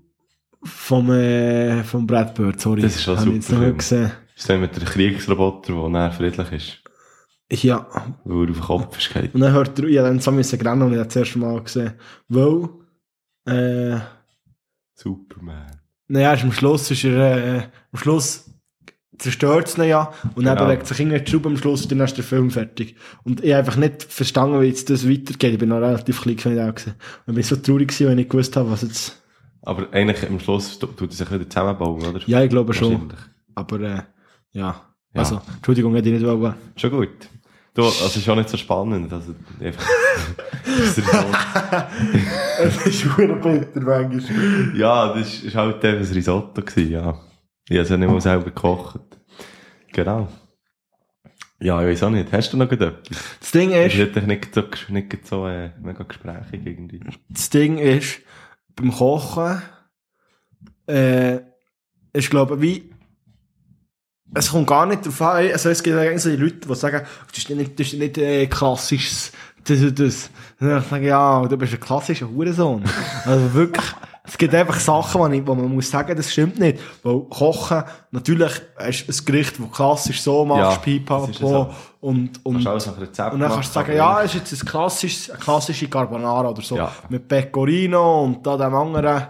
[0.64, 2.82] vom, äh, vom Brad Bird, sorry.
[2.82, 4.10] Das ist schon super ich jetzt noch nicht gesehen.
[4.34, 7.86] das ist dann mit der Kriegsroboter, der näher friedlich ist, Ja.
[8.24, 9.30] weil er auf den Kopf ist gefallen.
[9.34, 11.38] Und dann hört er, ich habe dann so müssen rennen und ich habe das erste
[11.38, 11.92] Mal gesehen.
[12.28, 12.68] Weil,
[13.48, 14.00] äh,
[14.94, 15.80] Superman.
[16.08, 18.50] naja, am Schluss ist er, äh, am Schluss
[19.18, 20.66] zerstört es ihn ja und dann Genau.
[20.68, 22.96] bewegt sich irgendwie die Schraube am Schluss und dann ist der Film fertig.
[23.24, 25.54] Und ich habe einfach nicht verstanden, wie jetzt das weitergeht.
[25.54, 26.94] Ich bin noch relativ klein gewesen.
[27.26, 29.20] Und ich bin so traurig gewesen, wenn ich gewusst habe, was jetzt,
[29.62, 32.20] Aber eigentlich am Schluss tu- tut er sich wieder zusammenbauen, oder?
[32.26, 33.12] ja, ich glaube schon.
[33.56, 34.02] Aber, äh,
[34.52, 34.82] ja.
[35.14, 35.20] Ja.
[35.22, 36.54] Also, Entschuldigung, hätte ich nicht wollen.
[36.76, 37.08] Schon gut.
[37.78, 39.12] Du, also es ist auch nicht so spannend.
[39.12, 39.86] Also, einfach,
[40.64, 41.08] das ist
[42.58, 44.76] Es ist schon bitter, manchmal.
[44.76, 47.20] ja, das war halt eben ein Risotto, gewesen, ja.
[47.68, 48.98] Ich habe es ja nicht mal selber gekocht.
[49.92, 50.26] Genau.
[51.60, 52.32] Ja, ich weiß auch nicht.
[52.32, 52.94] Hast du noch etwas?
[53.38, 57.00] Das Ding Ich ist, hätte nicht so, nicht so äh, mega gesprächig irgendwie.
[57.28, 58.22] das Ding ist,
[58.74, 59.62] beim Kochen,
[60.88, 61.38] äh,
[62.12, 62.90] ist, glaube ich, wie,
[64.34, 67.02] es kommt gar nicht darauf an, also es gibt eigentlich so die Leute, die sagen,
[67.28, 69.32] das ist nicht, das ist nicht äh, klassisches,
[69.64, 70.30] das und das.
[70.60, 72.84] Und dann sage ich, ja, du bist ein klassischer Hurensohn.
[73.24, 73.86] also wirklich,
[74.24, 76.78] es gibt einfach Sachen, wo, ich, wo man muss sagen, das stimmt nicht.
[77.02, 78.52] Weil Kochen, natürlich
[78.86, 83.50] ist ein Gericht, das klassisch so machst, Ja, ja pipapo, und, und, Kannst und dann
[83.50, 86.76] kannst du sagen, ja, es ist jetzt ein klassisches, eine klassische Carbonara oder so.
[86.76, 86.92] Ja.
[87.08, 89.26] Mit Pecorino und da dem anderen,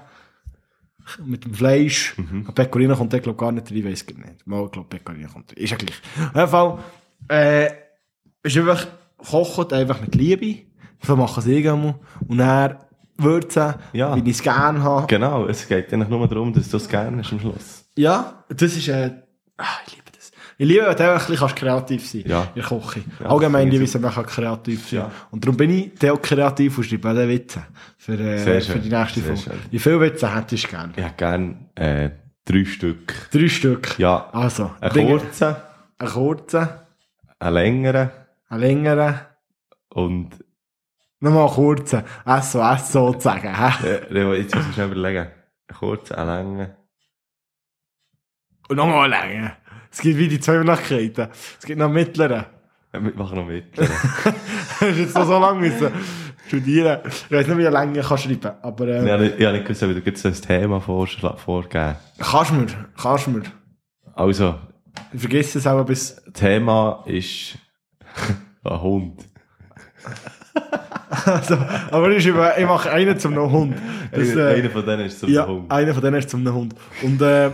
[1.24, 2.14] mit dem Fleisch.
[2.54, 4.46] Pecorino kommt der, glaube gar nicht rein, weiss ich nicht.
[4.46, 5.52] Mal, ich glaube, Pecorino kommt.
[5.52, 6.00] Ist ja gleich.
[6.28, 6.78] Auf jeden Fall,
[7.28, 7.70] äh,
[8.42, 8.86] ist einfach,
[9.16, 10.66] kocht einfach mit Liebe.
[11.02, 11.94] So machen sie irgendwo.
[12.26, 12.78] Und dann
[13.16, 14.14] würzen, Ja.
[14.16, 15.06] wie ich es gerne habe.
[15.06, 17.84] Genau, es geht eigentlich nur darum, dass du es gerne hast am Schluss.
[17.96, 19.11] Ja, das ist, äh,
[19.56, 20.07] ah, ich liebe.
[20.61, 22.42] Ich liebe, wenn du auch ein bisschen kannst kreativ sein Ja.
[22.54, 23.00] in der Küche.
[23.20, 25.11] Ja, Allgemein liebe ich es, man kann kreativ sein Ja.
[25.30, 27.62] Und darum bin ich auch kreativ und schreibe auch Witze
[27.96, 29.40] für, äh, für die nächste Folge.
[29.70, 30.92] Wie viele Witze hättest du gern?
[30.96, 32.11] Ich hätte gerne äh,
[32.44, 33.14] drei Stück.
[33.30, 33.98] Drei Stück.
[34.00, 35.56] Ja, Also, einen Dinge- kurzen,
[35.98, 36.68] einen kurzen,
[37.38, 38.11] einen längeren
[38.48, 39.14] einen längeren,
[39.90, 40.30] und
[41.20, 42.02] nochmal kurzen.
[42.26, 43.46] SOS sozusagen.
[43.84, 45.18] äh, jetzt muss ich schnell überlegen.
[45.68, 46.70] Einen kurzen, einen langen.
[48.68, 49.52] Und nochmal längeren.
[49.91, 51.28] Es gibt wie die zwei Möglichkeiten.
[51.59, 52.45] Es gibt noch einen mittleren.
[52.93, 53.64] Äh, Wir machen noch mit.
[53.76, 55.91] Hast jetzt noch so lange müssen
[56.49, 57.01] studieren.
[57.05, 59.57] Ich weiß nicht, wie lange ich kann schreiben aber äh, ich habe nicht, ich habe
[59.59, 62.66] nicht gewusst, ob du so ein Thema vorgeben kannst du mir,
[63.01, 63.43] kannst du mir.
[64.14, 64.55] Also,
[65.12, 66.20] Ich vergesse es auch bis...
[66.32, 67.59] Thema ist
[68.64, 69.24] ein Hund.
[71.24, 71.57] Also,
[71.91, 73.74] aber ich, mache einen zum Hund.
[74.12, 75.72] Das, einer, äh, einer von denen ist so ja, Hund.
[75.72, 76.74] einer von denen ist zum Hund.
[77.03, 77.51] Und äh,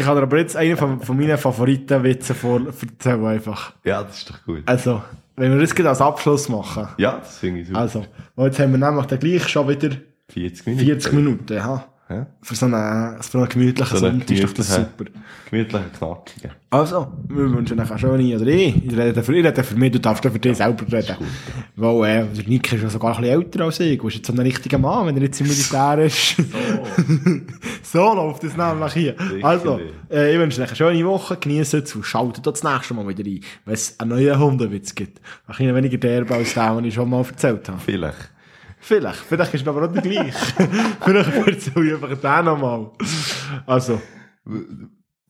[0.00, 3.72] ich dir aber jetzt einen von, von meinen Favoritenwitzen vor erzählen einfach.
[3.84, 4.62] Ja, das ist doch gut.
[4.66, 5.02] Also,
[5.36, 6.88] wenn wir das gerade als Abschluss machen.
[6.98, 7.80] Ja, das finde ich super.
[7.80, 8.04] Also,
[8.38, 9.96] jetzt haben wir nämlich dann gleich schon wieder
[10.28, 10.86] 40 Minuten.
[10.86, 11.84] 40 Minuten, ja.
[12.10, 12.26] Ja?
[12.40, 15.10] Für so einen, für einen gemütlichen So einen Sonntag ist doch das gemütlichen- super.
[15.50, 16.50] Gemütlichen, knackigen.
[16.70, 19.92] Also, wir wünschen euch eine schöne, oder ich, ich rede für, ich rede für mich,
[19.92, 21.16] du darfst dann für dich selber reden.
[21.76, 24.26] Weil, äh, der Nick ist ja sogar ein bisschen älter als ich, du bist jetzt
[24.26, 26.36] so ein richtiger Mann, wenn er jetzt im Militär ist.
[27.82, 29.14] so läuft das nämlich hier.
[29.42, 29.80] Also,
[30.10, 33.24] äh, ich wünsche euch eine schöne Woche, genießt es und schaltet das nächste Mal wieder
[33.24, 35.18] ein, wenn es einen neuen Hundewitz gibt.
[35.46, 37.78] Ein bisschen weniger derbe als den, den ich schon mal erzählt habe.
[37.84, 38.30] Vielleicht.
[38.88, 40.34] Vielleicht, vielleicht ist es aber auch der gleich.
[41.04, 42.90] vielleicht erzähle ich einfach den nochmal.
[43.66, 44.00] Also,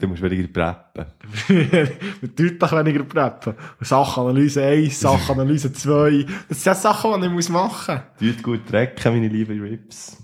[0.00, 1.06] Du musst weniger preppen.
[2.36, 3.54] deutlich weniger preppen.
[3.80, 6.24] Sachanalyse 1, Sachanalyse 2.
[6.48, 10.16] Das sind ja Sachen, die ich muss machen Tut gut drecken, meine lieben Rips.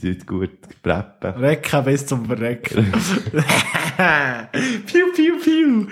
[0.00, 1.32] Tut gut preppen.
[1.34, 1.42] muss.
[1.42, 2.92] Recken bis zum Verrecken.
[4.86, 5.86] piu, piu, piu.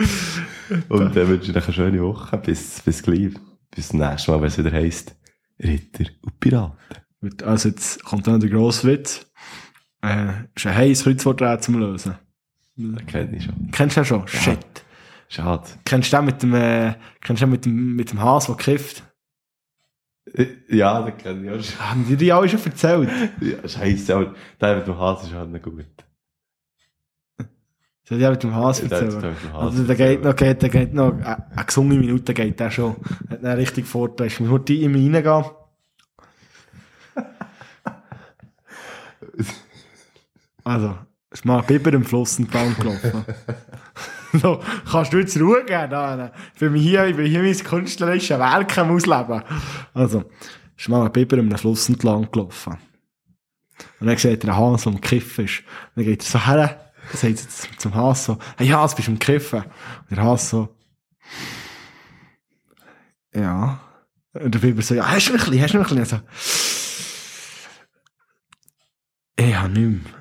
[0.88, 2.38] Und dann wünsche ich euch eine schöne Woche.
[2.38, 3.34] Bis, bis gleich.
[3.70, 5.14] Bis zum nächsten Mal, wenn es wieder heisst
[5.60, 6.76] Ritter und Piraten.
[7.44, 9.26] Also jetzt kommt dann der grosse Witz.
[10.02, 12.14] Äh, ist ein heißes Kreuzworträtsel zum Lösen.
[12.76, 13.70] Das kenne ich schon.
[13.72, 14.28] Kennst du den schon?
[14.28, 14.84] Shit.
[15.28, 15.64] Schade.
[15.84, 18.54] Kennst du den mit dem, äh, kennst du den mit dem, mit dem Has, der
[18.54, 19.02] kifft?
[20.32, 21.80] Äh, Ja, das kenne ich auch schon.
[21.90, 23.10] Haben die dir alle schon erzählt?
[23.40, 25.84] Ja, Scheiße, aber der mit dem Hase ist halt nicht gut.
[28.10, 30.24] Dem Has Ja, hat mit dem Hase Also, der geht erzählt.
[30.24, 32.96] noch, geht, der geht noch, äh, eine gesunde Minute geht der schon.
[33.30, 34.28] Hat einen richtig Vorteil.
[34.28, 35.44] Ich muss nur die in mich reingehen.
[40.64, 40.98] Also,
[41.30, 43.24] ist mal Biber im Fluss entlang gelaufen.
[44.34, 45.88] so, kannst du jetzt Ruhe geben?
[45.90, 49.42] Da, ich bin hier, ich bin hier mein künstlerisches Werk am ausleben.
[49.94, 50.24] Also,
[50.76, 52.76] ist mal Biber im Fluss entlang gelaufen.
[53.98, 55.62] Und dann sieht er einen Hase, der am Kiffen ist.
[55.94, 57.40] Dann geht er so her, sagt
[57.72, 59.62] er zum- Hase so, hey Hase, bist du am Kiffen?
[59.62, 60.76] Und der Hase so,
[63.34, 63.80] ja.
[64.34, 66.18] Und der Biber so, ja, hast du noch ein bisschen, hast du noch ein bisschen?
[66.18, 66.26] Also,
[69.36, 70.14] ich habe nicht mehr.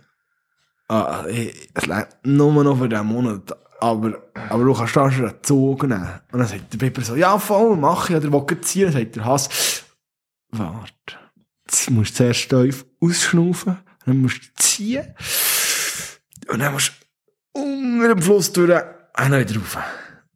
[0.90, 3.52] Ah, ich, es lebt nur noch für diesen Monat.
[3.80, 4.18] Aber,
[4.50, 6.20] aber du kannst da schon einen Zug nehmen.
[6.32, 8.16] Und dann sagt der Biber so, ja voll, mach ich.
[8.16, 8.86] Oder will ziehen.
[8.86, 9.84] Dann sagt der Hass,
[10.50, 10.88] warte.
[11.66, 13.78] Jetzt musst du zuerst tief ausschnaufen.
[14.06, 15.14] Dann musst du ziehen.
[16.50, 16.94] Und dann musst
[17.54, 19.78] du unter dem Fluss durch, und dann wieder rauf.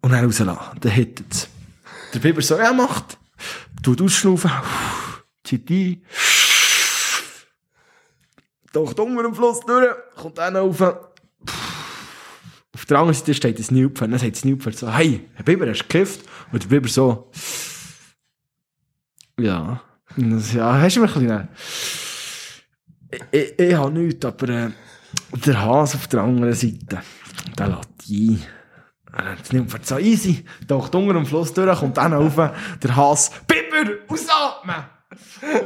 [0.02, 0.80] Und dann rauslassen.
[0.80, 1.48] Dann hittet es.
[2.14, 3.18] Der Biber so, ja, macht.
[3.84, 4.52] Tut ausschnaufen.
[5.44, 6.04] Zieht ein.
[8.74, 9.94] Taucht unter dem Fluss durch.
[10.16, 10.82] Kommt dann rauf.
[10.82, 14.12] Auf der anderen Seite steht das Nilpferd.
[14.12, 16.22] Dann sagt das Nilpferd so, hey, Biber, hast du gekifft?
[16.52, 17.32] Und der Biber so,
[19.40, 19.82] ja.
[20.18, 21.48] Ja, hast du mich ein bisschen...
[23.12, 24.72] Ich, ich, ich habe nichts, aber äh,
[25.34, 27.02] der Hase auf der anderen Seite,
[27.58, 28.42] der lässt ein.
[29.42, 33.92] Das Nilpferd so easy, taucht unter dem Fluss durch, kommt dann rauf, der Hase, Biber,
[34.08, 34.86] ausatmen!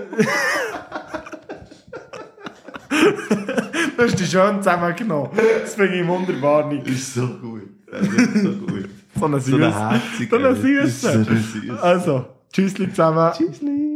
[3.97, 5.29] das ist die schön zusammengenommen.
[5.61, 6.87] Das finde ich wunderbar, Nick.
[6.87, 7.61] ist so gut.
[7.91, 8.89] Das ist so gut.
[9.17, 10.01] So eine So Süße.
[10.29, 11.29] So eine Das ist so Süße.
[11.29, 11.81] eine Süße.
[11.83, 13.31] Also, tschüssli zusammen.
[13.31, 13.94] Tschüssli.